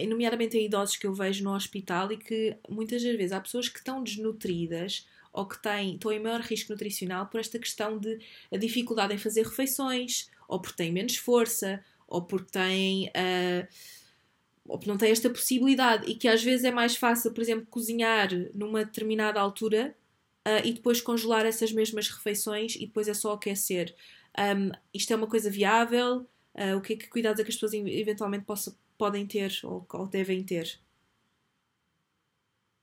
[0.10, 3.70] nomeadamente em idosos que eu vejo no hospital e que muitas das vezes há pessoas
[3.70, 5.06] que estão desnutridas
[5.36, 8.20] ou que têm, estão em maior risco nutricional por esta questão de
[8.52, 13.10] a dificuldade em fazer refeições, ou porque têm menos força, ou porque têm.
[13.10, 13.68] Uh,
[14.68, 17.68] ou porque não têm esta possibilidade e que às vezes é mais fácil, por exemplo,
[17.70, 19.96] cozinhar numa determinada altura
[20.48, 23.96] uh, e depois congelar essas mesmas refeições e depois é só aquecer.
[24.38, 26.28] Um, isto é uma coisa viável?
[26.56, 29.86] Uh, o que é que cuidados é que as pessoas eventualmente possa, podem ter ou,
[29.92, 30.80] ou devem ter?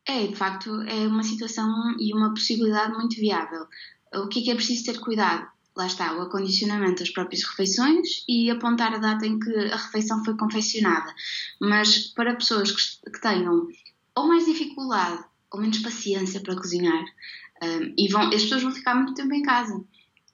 [0.06, 3.66] É, de facto, é uma situação e uma possibilidade muito viável.
[4.14, 5.46] O que é que é preciso ter cuidado?
[5.74, 10.22] Lá está, o acondicionamento das próprias refeições e apontar a data em que a refeição
[10.24, 11.14] foi confeccionada.
[11.60, 13.68] Mas para pessoas que, tenham
[14.14, 17.04] ou mais dificuldade ou menos paciência para cozinhar,
[17.62, 19.82] um, e vão, as pessoas vão ficar muito tempo em casa.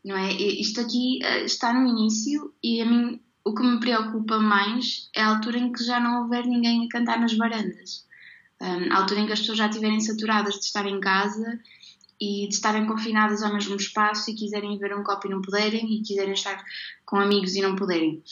[0.04, 0.32] não é?
[0.32, 5.22] Isto aqui uh, está no início e a mim o que me preocupa mais é
[5.22, 8.06] a altura em que já não houver ninguém a cantar nas varandas.
[8.61, 11.61] Um, a altura em que as pessoas já estiverem saturadas de estar em casa
[12.20, 15.92] e de estarem confinadas ao mesmo espaço e quiserem ver um copo e não poderem
[15.92, 16.64] e quiserem estar
[17.06, 18.22] com amigos e não poderem.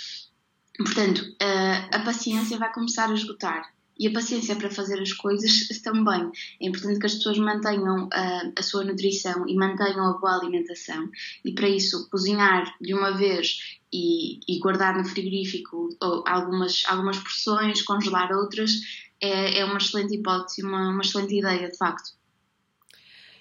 [0.76, 5.68] Portanto, uh, a paciência vai começar a esgotar e a paciência para fazer as coisas
[5.82, 6.30] também.
[6.60, 11.08] É importante que as pessoas mantenham a, a sua nutrição e mantenham a boa alimentação.
[11.44, 15.88] E para isso, cozinhar de uma vez e, e guardar no frigorífico
[16.26, 18.72] algumas, algumas porções, congelar outras,
[19.20, 22.14] é, é uma excelente hipótese, uma, uma excelente ideia, de facto.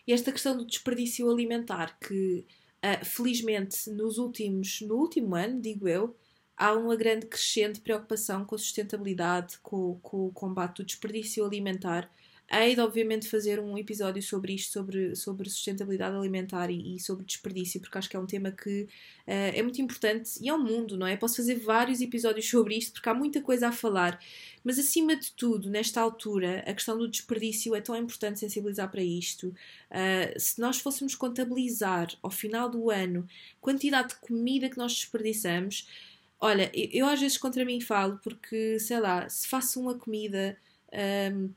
[0.07, 2.45] E esta questão do desperdício alimentar, que
[2.83, 6.15] uh, felizmente nos últimos, no último ano, digo eu,
[6.57, 12.09] há uma grande crescente preocupação com a sustentabilidade, com, com o combate do desperdício alimentar.
[12.47, 17.25] Hei de, obviamente, fazer um episódio sobre isto, sobre, sobre sustentabilidade alimentar e, e sobre
[17.25, 18.87] desperdício, porque acho que é um tema que uh,
[19.25, 21.17] é muito importante e é um mundo, não é?
[21.17, 24.19] Posso fazer vários episódios sobre isto, porque há muita coisa a falar.
[24.63, 29.01] Mas, acima de tudo, nesta altura, a questão do desperdício é tão importante sensibilizar para
[29.01, 29.47] isto.
[29.47, 33.27] Uh, se nós fôssemos contabilizar ao final do ano
[33.57, 35.87] a quantidade de comida que nós desperdiçamos,
[36.45, 40.55] Olha, eu, eu, às vezes contra mim falo porque, sei lá, se faço uma comida.
[41.33, 41.51] Um,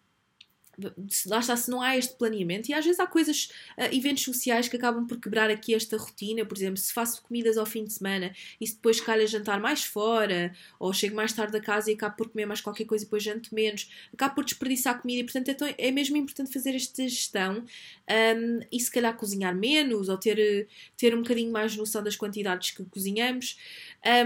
[1.26, 4.68] lá está, se não há este planeamento, e às vezes há coisas, uh, eventos sociais
[4.68, 7.92] que acabam por quebrar aqui esta rotina, por exemplo, se faço comidas ao fim de
[7.92, 11.94] semana e se depois calha jantar mais fora, ou chego mais tarde a casa e
[11.94, 15.24] acabo por comer mais qualquer coisa e depois janto menos, acabo por desperdiçar comida e
[15.24, 17.64] portanto é, tão, é mesmo importante fazer esta gestão
[18.08, 22.70] um, e se calhar cozinhar menos ou ter, ter um bocadinho mais noção das quantidades
[22.70, 23.58] que cozinhamos.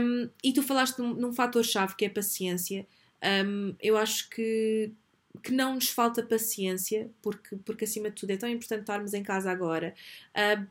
[0.00, 2.86] Um, e tu falaste num, num fator-chave que é a paciência.
[3.22, 4.92] Um, eu acho que
[5.40, 9.22] que não nos falta paciência, porque, porque acima de tudo é tão importante estarmos em
[9.22, 9.94] casa agora.
[10.36, 10.66] Uh,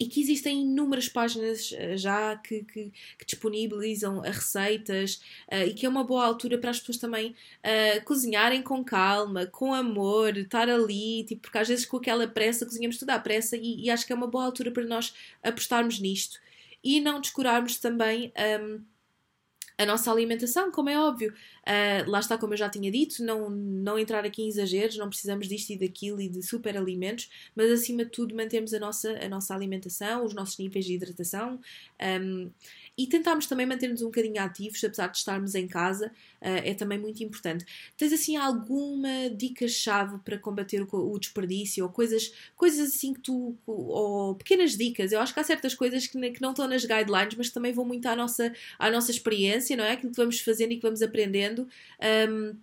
[0.00, 5.20] e que existem inúmeras páginas uh, já que, que, que, disponibilizam receitas
[5.52, 9.44] uh, e que é uma boa altura para as pessoas também uh, cozinharem com calma,
[9.44, 13.56] com amor, estar ali, tipo, porque às vezes com aquela pressa cozinhamos tudo à pressa
[13.56, 16.40] e, e acho que é uma boa altura para nós apostarmos nisto
[16.82, 18.32] e não descurarmos também.
[18.62, 18.80] Um,
[19.80, 21.32] a nossa alimentação, como é óbvio.
[21.60, 25.08] Uh, lá está, como eu já tinha dito, não, não entrar aqui em exageros, não
[25.08, 29.18] precisamos disto e daquilo e de super alimentos, mas acima de tudo mantemos a nossa,
[29.24, 31.58] a nossa alimentação, os nossos níveis de hidratação
[32.00, 32.50] um,
[32.96, 36.98] e tentarmos também manter-nos um bocadinho ativos, apesar de estarmos em casa, uh, é também
[36.98, 37.64] muito importante.
[37.96, 43.56] Tens assim alguma dica-chave para combater o, desperdício ou coisas, coisas assim que tu.
[43.66, 45.12] ou pequenas dicas?
[45.12, 48.06] Eu acho que há certas coisas que não estão nas guidelines, mas também vão muito
[48.06, 49.92] à nossa, à nossa experiência, não é?
[49.92, 51.68] Aquilo que vamos fazendo e que vamos aprendendo.
[52.28, 52.56] Um,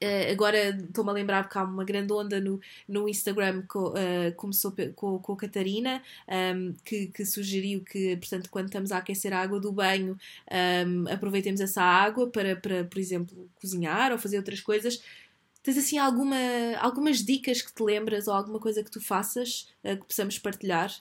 [0.00, 4.32] Uh, agora estou-me a lembrar que há uma grande onda no, no Instagram que uh,
[4.36, 8.98] começou com, com a Catarina, um, ehm, que, que, sugeriu que, portanto, quando estamos a
[8.98, 14.12] aquecer a água do banho, um, ehm, aproveitemos essa água para, para, por exemplo, cozinhar
[14.12, 15.02] ou fazer outras coisas.
[15.64, 16.36] Tens assim alguma,
[16.78, 20.94] algumas dicas que te lembras ou alguma coisa que tu faças uh, que possamos partilhar?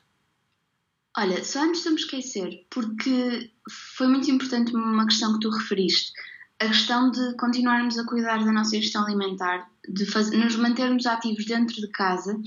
[1.15, 3.51] Olha, só antes de me esquecer, porque
[3.95, 6.11] foi muito importante uma questão que tu referiste
[6.59, 11.45] a questão de continuarmos a cuidar da nossa gestão alimentar, de fazer, nos mantermos ativos
[11.45, 12.39] dentro de casa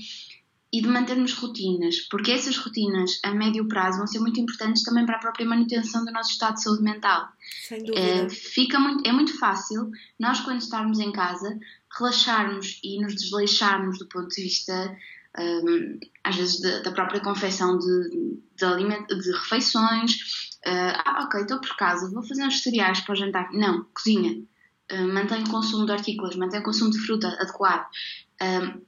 [0.73, 5.05] e de mantermos rotinas, porque essas rotinas a médio prazo vão ser muito importantes também
[5.05, 7.27] para a própria manutenção do nosso estado de saúde mental.
[7.67, 7.99] Sem dúvida.
[7.99, 11.59] É, fica muito, é muito fácil nós, quando estarmos em casa,
[11.97, 14.97] relaxarmos e nos desleixarmos do ponto de vista,
[15.37, 21.59] um, às vezes, da, da própria confecção de, de, de refeições Uh, ah, ok, estou
[21.59, 23.51] por casa, vou fazer uns cereais para o jantar.
[23.51, 24.43] Não, cozinha.
[24.91, 27.87] Uh, mantém o consumo de hortícolas, mantém o consumo de fruta adequado.
[28.41, 28.81] Uh,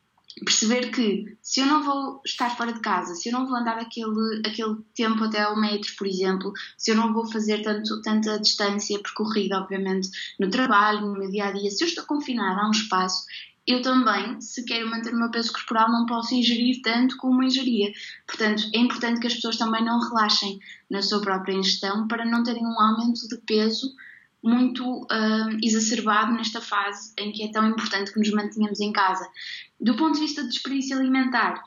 [0.44, 3.78] perceber que se eu não vou estar fora de casa, se eu não vou andar
[3.78, 8.40] aquele, aquele tempo até ao metro, por exemplo, se eu não vou fazer tanto, tanta
[8.40, 10.10] distância percorrida, obviamente,
[10.40, 13.26] no trabalho, no meu dia a dia, se eu estou confinada a um espaço,
[13.66, 17.92] eu também, se quero manter o meu peso corporal, não posso ingerir tanto como ingeria.
[18.28, 20.60] Portanto, é importante que as pessoas também não relaxem
[20.90, 23.94] na sua própria ingestão para não terem um aumento de peso
[24.44, 29.26] muito uh, exacerbado nesta fase em que é tão importante que nos mantenhamos em casa.
[29.80, 31.64] Do ponto de vista de desperdício alimentar,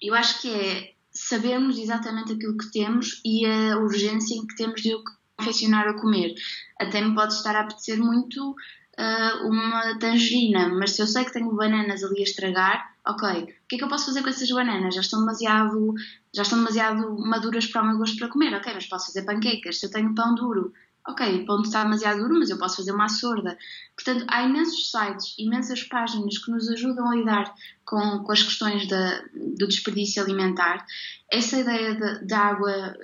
[0.00, 4.80] eu acho que é sabermos exatamente aquilo que temos e a urgência em que temos
[4.80, 5.02] de o
[5.36, 6.34] confeccionar a comer.
[6.78, 8.54] Até me pode estar a apetecer muito
[9.00, 13.46] uh, uma tangerina, mas se eu sei que tenho bananas ali a estragar, ok, o
[13.68, 14.94] que é que eu posso fazer com essas bananas?
[14.94, 15.94] Já estão demasiado,
[16.34, 19.80] já estão demasiado maduras para o meu gosto para comer, ok, mas posso fazer panquecas.
[19.80, 20.72] Se eu tenho pão duro,
[21.08, 23.56] ok, o ponto está demasiado duro, mas eu posso fazer uma sorda.
[23.96, 28.86] Portanto, há imensos sites, imensas páginas que nos ajudam a lidar com, com as questões
[28.86, 30.84] do desperdício alimentar.
[31.32, 32.94] Essa ideia de, de água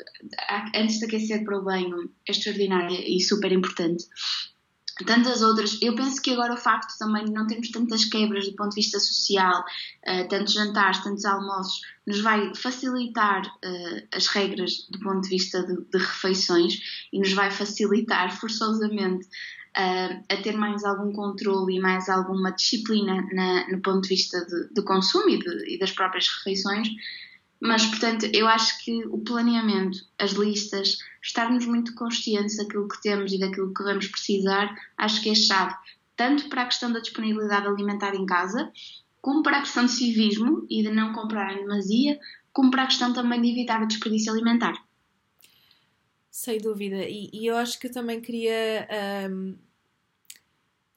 [0.74, 4.04] antes de aquecer para o banho é extraordinária e super importante
[5.04, 5.78] tantas outras.
[5.82, 8.76] Eu penso que agora o facto também de não termos tantas quebras do ponto de
[8.76, 15.22] vista social, uh, tantos jantares, tantos almoços, nos vai facilitar uh, as regras do ponto
[15.22, 16.78] de vista de, de, refeições
[17.12, 23.26] e nos vai facilitar forçosamente uh, a ter mais algum controle e mais alguma disciplina
[23.32, 26.88] na, no ponto de vista de consumo e, de, e das próprias refeições.
[27.60, 33.32] Mas, portanto, eu acho que o planeamento, as listas, estarmos muito conscientes daquilo que temos
[33.32, 35.74] e daquilo que vamos precisar, acho que é chave,
[36.14, 38.70] tanto para a questão da disponibilidade alimentar em casa,
[39.20, 42.18] como para a questão de civismo e de não comprar em demasia,
[42.52, 44.74] como para a questão também de evitar o desperdício alimentar.
[46.30, 48.86] Sem dúvida, e, e eu acho que eu também queria
[49.30, 49.56] um,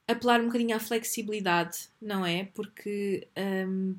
[0.06, 2.44] apelar um bocadinho à flexibilidade, não é?
[2.44, 3.26] Porque.
[3.66, 3.96] Um,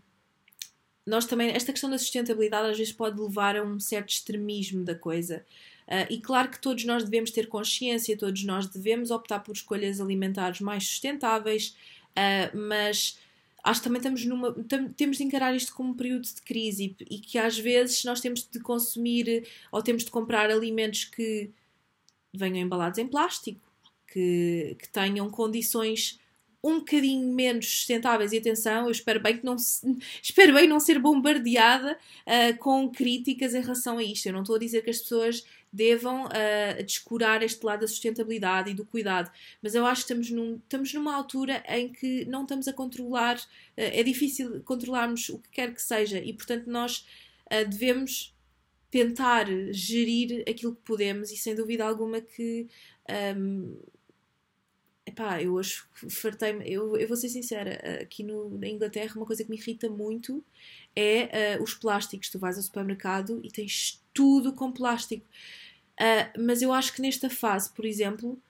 [1.12, 4.95] nós também, esta questão da sustentabilidade às vezes pode levar a um certo extremismo da
[4.95, 5.45] coisa.
[5.86, 9.99] Uh, e claro que todos nós devemos ter consciência, todos nós devemos optar por escolhas
[9.99, 11.76] alimentares mais sustentáveis,
[12.12, 13.20] uh, mas
[13.62, 14.55] acho que também estamos numa,
[14.95, 18.22] temos de encarar isto como um período de crise e, e, que às vezes nós
[18.22, 21.49] temos de consumir ou temos de comprar alimentos que
[22.34, 23.59] venham embalados em plástico,
[24.07, 26.20] que, que tenham condições
[26.64, 28.32] um bocadinho menos sustentáveis.
[28.32, 29.55] E atenção, eu espero bem que não
[30.22, 34.28] espero bem não ser bombardeada uh, com críticas em relação a isto.
[34.28, 38.70] Eu não estou a dizer que as pessoas devam uh, descurar este lado da sustentabilidade
[38.70, 39.32] e do cuidado,
[39.62, 43.38] mas eu acho que estamos, num, estamos numa altura em que não estamos a controlar,
[43.38, 43.41] uh,
[43.76, 47.05] é difícil controlarmos o que quer que seja, e portanto nós
[47.68, 48.34] devemos
[48.89, 52.68] tentar gerir aquilo que podemos, e sem dúvida alguma que.
[53.36, 53.78] Um,
[55.12, 56.64] Epá, eu hoje fartei-me.
[56.72, 60.41] Eu, eu vou ser sincera, aqui no, na Inglaterra, uma coisa que me irrita muito
[60.95, 62.30] é uh, os plásticos.
[62.30, 65.26] Tu vais ao supermercado e tens tudo com plástico.
[65.99, 68.41] Uh, mas eu acho que nesta fase, por exemplo,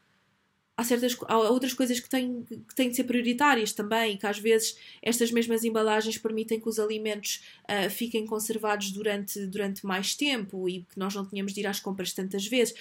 [0.76, 4.40] há, certas, há outras coisas que têm, que têm de ser prioritárias também, que às
[4.40, 10.68] vezes estas mesmas embalagens permitem que os alimentos uh, fiquem conservados durante, durante mais tempo
[10.68, 12.74] e que nós não tenhamos de ir às compras tantas vezes.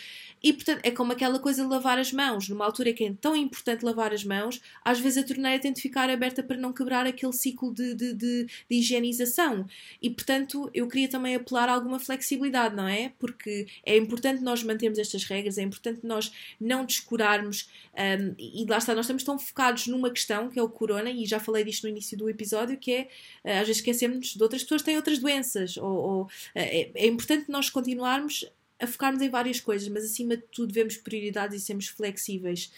[0.43, 3.37] E portanto é como aquela coisa de lavar as mãos, numa altura que é tão
[3.37, 7.07] importante lavar as mãos, às vezes a torneira tem de ficar aberta para não quebrar
[7.07, 9.67] aquele ciclo de, de, de, de higienização.
[10.01, 13.13] E portanto eu queria também apelar a alguma flexibilidade, não é?
[13.19, 18.79] Porque é importante nós mantermos estas regras, é importante nós não descurarmos um, e lá
[18.79, 21.85] está, nós estamos tão focados numa questão que é o corona, e já falei disto
[21.85, 23.09] no início do episódio, que é
[23.45, 26.91] ah, às vezes esquecemos de outras pessoas que têm outras doenças, ou, ou ah, é,
[26.95, 31.61] é, importante nós continuarmos a focarmos em várias coisas, mas acima de tudo devemos prioridades
[31.61, 32.73] e sermos flexíveis.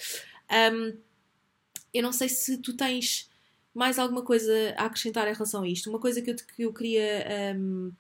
[0.51, 0.97] Um,
[1.95, 3.31] eu não sei se tu tens
[3.75, 5.89] mais alguma coisa a acrescentar em relação a isto.
[5.89, 7.93] Uma coisa que eu, que eu queria um,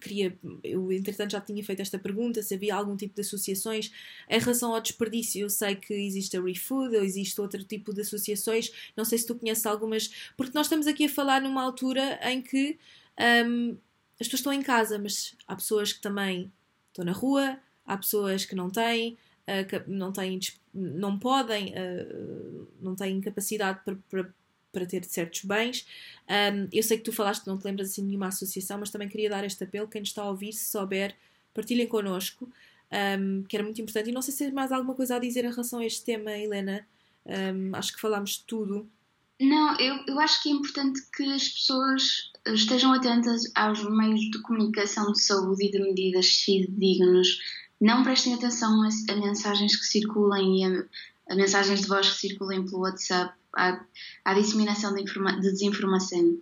[0.00, 3.92] queria, eu entretanto já tinha feito esta pergunta, se havia algum tipo de associações
[4.28, 5.42] em relação ao desperdício.
[5.42, 9.26] Eu sei que existe a ReFood, ou existe outro tipo de associações, não sei se
[9.26, 12.78] tu conheces algumas, porque nós estamos aqui a falar numa altura em que
[13.46, 13.76] um,
[14.20, 16.52] as pessoas estão em casa, mas há pessoas que também
[16.88, 19.16] estão na rua, há pessoas que não têm,
[19.46, 20.38] uh, que não têm,
[20.74, 24.39] não podem, uh, não têm capacidade para, para
[24.72, 25.86] para ter certos bens.
[26.28, 28.90] Um, eu sei que tu falaste que não te lembras assim de nenhuma associação, mas
[28.90, 29.88] também queria dar este apelo.
[29.88, 31.16] Quem nos está a ouvir, se souber,
[31.52, 32.48] partilhem connosco,
[33.18, 34.10] um, que era muito importante.
[34.10, 36.30] E não sei se tens mais alguma coisa a dizer em relação a este tema,
[36.32, 36.86] Helena.
[37.26, 38.88] Um, acho que falámos de tudo.
[39.40, 44.38] Não, eu, eu acho que é importante que as pessoas estejam atentas aos meios de
[44.42, 47.40] comunicação de saúde e de medidas fidedignos.
[47.80, 50.84] Não prestem atenção a, a mensagens que circulem e a,
[51.32, 53.84] a mensagens de voz que circulem pelo WhatsApp à,
[54.24, 56.38] à disseminação de, de desinformação.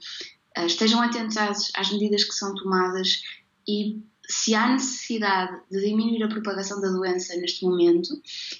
[0.57, 3.23] Uh, estejam atentos às, às medidas que são tomadas
[3.67, 8.11] e se há necessidade de diminuir a propagação da doença neste momento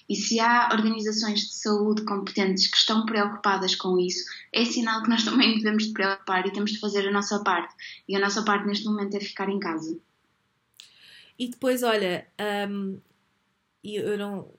[0.09, 5.11] e se há organizações de saúde competentes que estão preocupadas com isso, é sinal que
[5.11, 7.75] nós também devemos de preocupar e temos de fazer a nossa parte.
[8.09, 9.99] E a nossa parte neste momento é ficar em casa.
[11.39, 12.27] E depois, olha,
[12.71, 12.99] um,
[13.85, 14.51] eu não,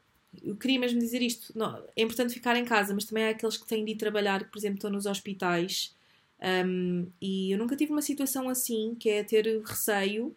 [0.44, 1.58] eu queria mesmo dizer isto.
[1.58, 4.50] Não, é importante ficar em casa, mas também há aqueles que têm de ir trabalhar,
[4.50, 5.96] por exemplo, estão nos hospitais.
[6.42, 10.36] Um, e eu nunca tive uma situação assim, que é ter receio,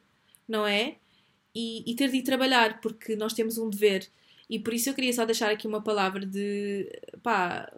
[0.48, 0.96] não é?
[1.54, 4.08] E, e, ter de ir trabalhar, porque nós temos um dever.
[4.48, 6.88] E por isso eu queria só deixar aqui uma palavra de
[7.22, 7.72] pá,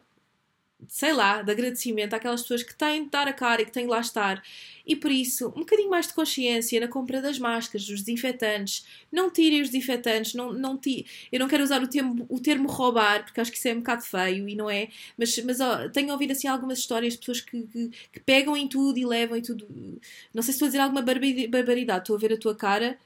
[0.88, 3.84] sei lá, de agradecimento àquelas pessoas que têm de dar a cara e que têm
[3.84, 4.42] de lá estar.
[4.86, 8.86] E por isso, um bocadinho mais de consciência na compra das máscaras, dos desinfetantes.
[9.10, 11.06] Não tirem os desinfetantes, não, não ti...
[11.32, 13.78] eu não quero usar o termo, o termo roubar, porque acho que isso é um
[13.78, 14.88] bocado feio e não é.
[15.16, 18.68] Mas, mas ó, tenho ouvido assim algumas histórias de pessoas que, que, que, pegam em
[18.68, 19.66] tudo e levam em tudo.
[20.34, 22.98] Não sei se estou a dizer alguma barbaridade, estou a ver a tua cara.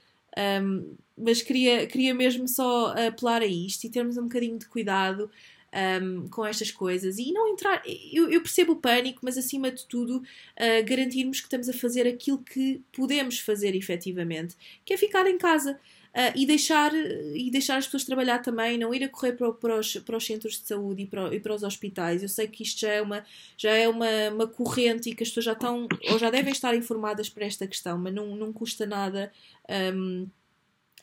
[0.62, 5.31] Um, mas queria, queria mesmo só apelar a isto e termos um bocadinho de cuidado
[5.73, 7.83] um, com estas coisas e não entrar.
[8.12, 12.07] Eu, eu, percebo o pânico, mas acima de tudo, uh, garantirmos que estamos a fazer
[12.07, 15.79] aquilo que podemos fazer efetivamente, que é ficar em casa.
[16.09, 19.79] Uh, e, deixar, e deixar as pessoas trabalhar também, não ir a correr para, para,
[19.79, 22.23] os, para os centros de saúde e para, e para os hospitais.
[22.23, 23.25] Eu sei que isto já é, uma,
[23.57, 26.75] já é uma, uma corrente e que as pessoas já estão ou já devem estar
[26.75, 29.31] informadas para esta questão, mas não, não custa nada
[29.95, 30.27] um,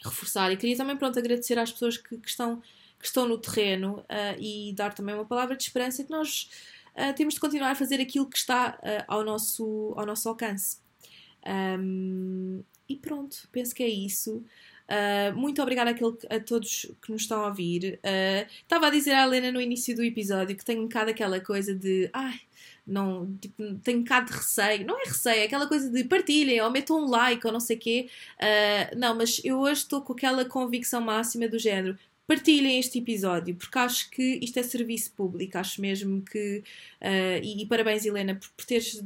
[0.04, 0.52] reforçar.
[0.52, 2.62] E queria também pronto, agradecer às pessoas que, que estão
[3.00, 6.50] que estão no terreno uh, e dar também uma palavra de esperança que nós
[6.96, 10.78] uh, temos de continuar a fazer aquilo que está uh, ao, nosso, ao nosso alcance.
[11.46, 14.44] Um, e pronto, penso que é isso.
[14.86, 18.00] Uh, muito obrigada àquele, a todos que nos estão a ouvir.
[18.04, 21.40] Uh, estava a dizer à Helena no início do episódio que tenho um bocado aquela
[21.40, 22.10] coisa de.
[22.14, 22.40] Ai,
[22.86, 24.86] não, tipo, tenho um bocado de receio.
[24.86, 27.78] Não é receio, é aquela coisa de partilhem ou metam um like ou não sei
[27.78, 28.10] o quê.
[28.40, 31.98] Uh, não, mas eu hoje estou com aquela convicção máxima do género
[32.28, 36.64] partilhem este episódio, porque acho que isto é serviço público, acho mesmo que.
[37.02, 39.04] Uh, e, e, parabéns, Helena, por, por teres.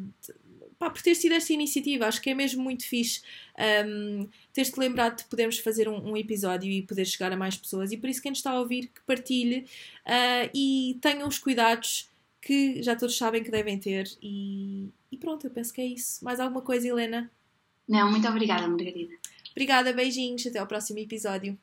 [0.77, 3.21] Pá, por ter sido esta iniciativa, acho que é mesmo muito fixe
[3.85, 7.91] um, teres-te lembrado de podermos fazer um, um, episódio e poder chegar a mais pessoas.
[7.91, 9.65] E por isso, quem nos está a ouvir, que partilhe
[10.05, 12.09] uh, e tenham os cuidados
[12.41, 14.09] que já todos sabem que devem ter.
[14.21, 16.23] E, e pronto, eu penso que é isso.
[16.23, 17.29] Mais alguma coisa, Helena?
[17.87, 19.15] Não, muito obrigada, Margarida.
[19.51, 21.57] Obrigada, beijinhos, até ao próximo episódio.